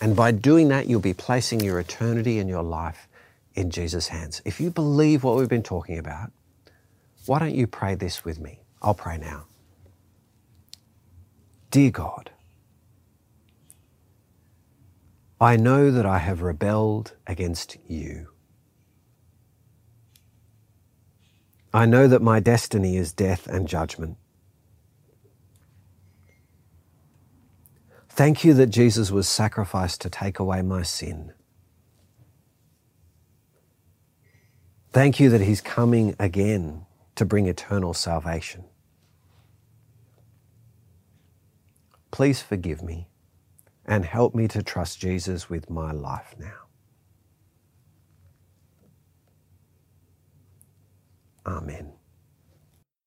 And 0.00 0.16
by 0.16 0.32
doing 0.32 0.68
that, 0.68 0.88
you'll 0.88 1.00
be 1.00 1.14
placing 1.14 1.60
your 1.60 1.80
eternity 1.80 2.38
and 2.38 2.48
your 2.48 2.62
life 2.62 3.08
in 3.54 3.70
Jesus' 3.70 4.08
hands. 4.08 4.42
If 4.44 4.60
you 4.60 4.70
believe 4.70 5.24
what 5.24 5.36
we've 5.36 5.48
been 5.48 5.62
talking 5.62 5.98
about, 5.98 6.32
why 7.26 7.38
don't 7.38 7.54
you 7.54 7.66
pray 7.66 7.94
this 7.96 8.24
with 8.24 8.40
me? 8.40 8.60
I'll 8.82 8.94
pray 8.94 9.18
now. 9.18 9.46
Dear 11.70 11.90
God, 11.90 12.30
I 15.40 15.56
know 15.56 15.90
that 15.90 16.06
I 16.06 16.18
have 16.18 16.42
rebelled 16.42 17.14
against 17.26 17.76
you. 17.88 18.28
I 21.74 21.86
know 21.86 22.08
that 22.08 22.22
my 22.22 22.40
destiny 22.40 22.96
is 22.96 23.12
death 23.12 23.46
and 23.46 23.68
judgment. 23.68 24.16
Thank 28.20 28.44
you 28.44 28.52
that 28.52 28.66
Jesus 28.66 29.10
was 29.10 29.26
sacrificed 29.26 30.02
to 30.02 30.10
take 30.10 30.38
away 30.38 30.60
my 30.60 30.82
sin. 30.82 31.32
Thank 34.92 35.18
you 35.18 35.30
that 35.30 35.40
He's 35.40 35.62
coming 35.62 36.14
again 36.18 36.84
to 37.14 37.24
bring 37.24 37.46
eternal 37.46 37.94
salvation. 37.94 38.66
Please 42.10 42.42
forgive 42.42 42.82
me 42.82 43.08
and 43.86 44.04
help 44.04 44.34
me 44.34 44.48
to 44.48 44.62
trust 44.62 45.00
Jesus 45.00 45.48
with 45.48 45.70
my 45.70 45.90
life 45.90 46.34
now. 46.38 46.66
Amen. 51.46 51.94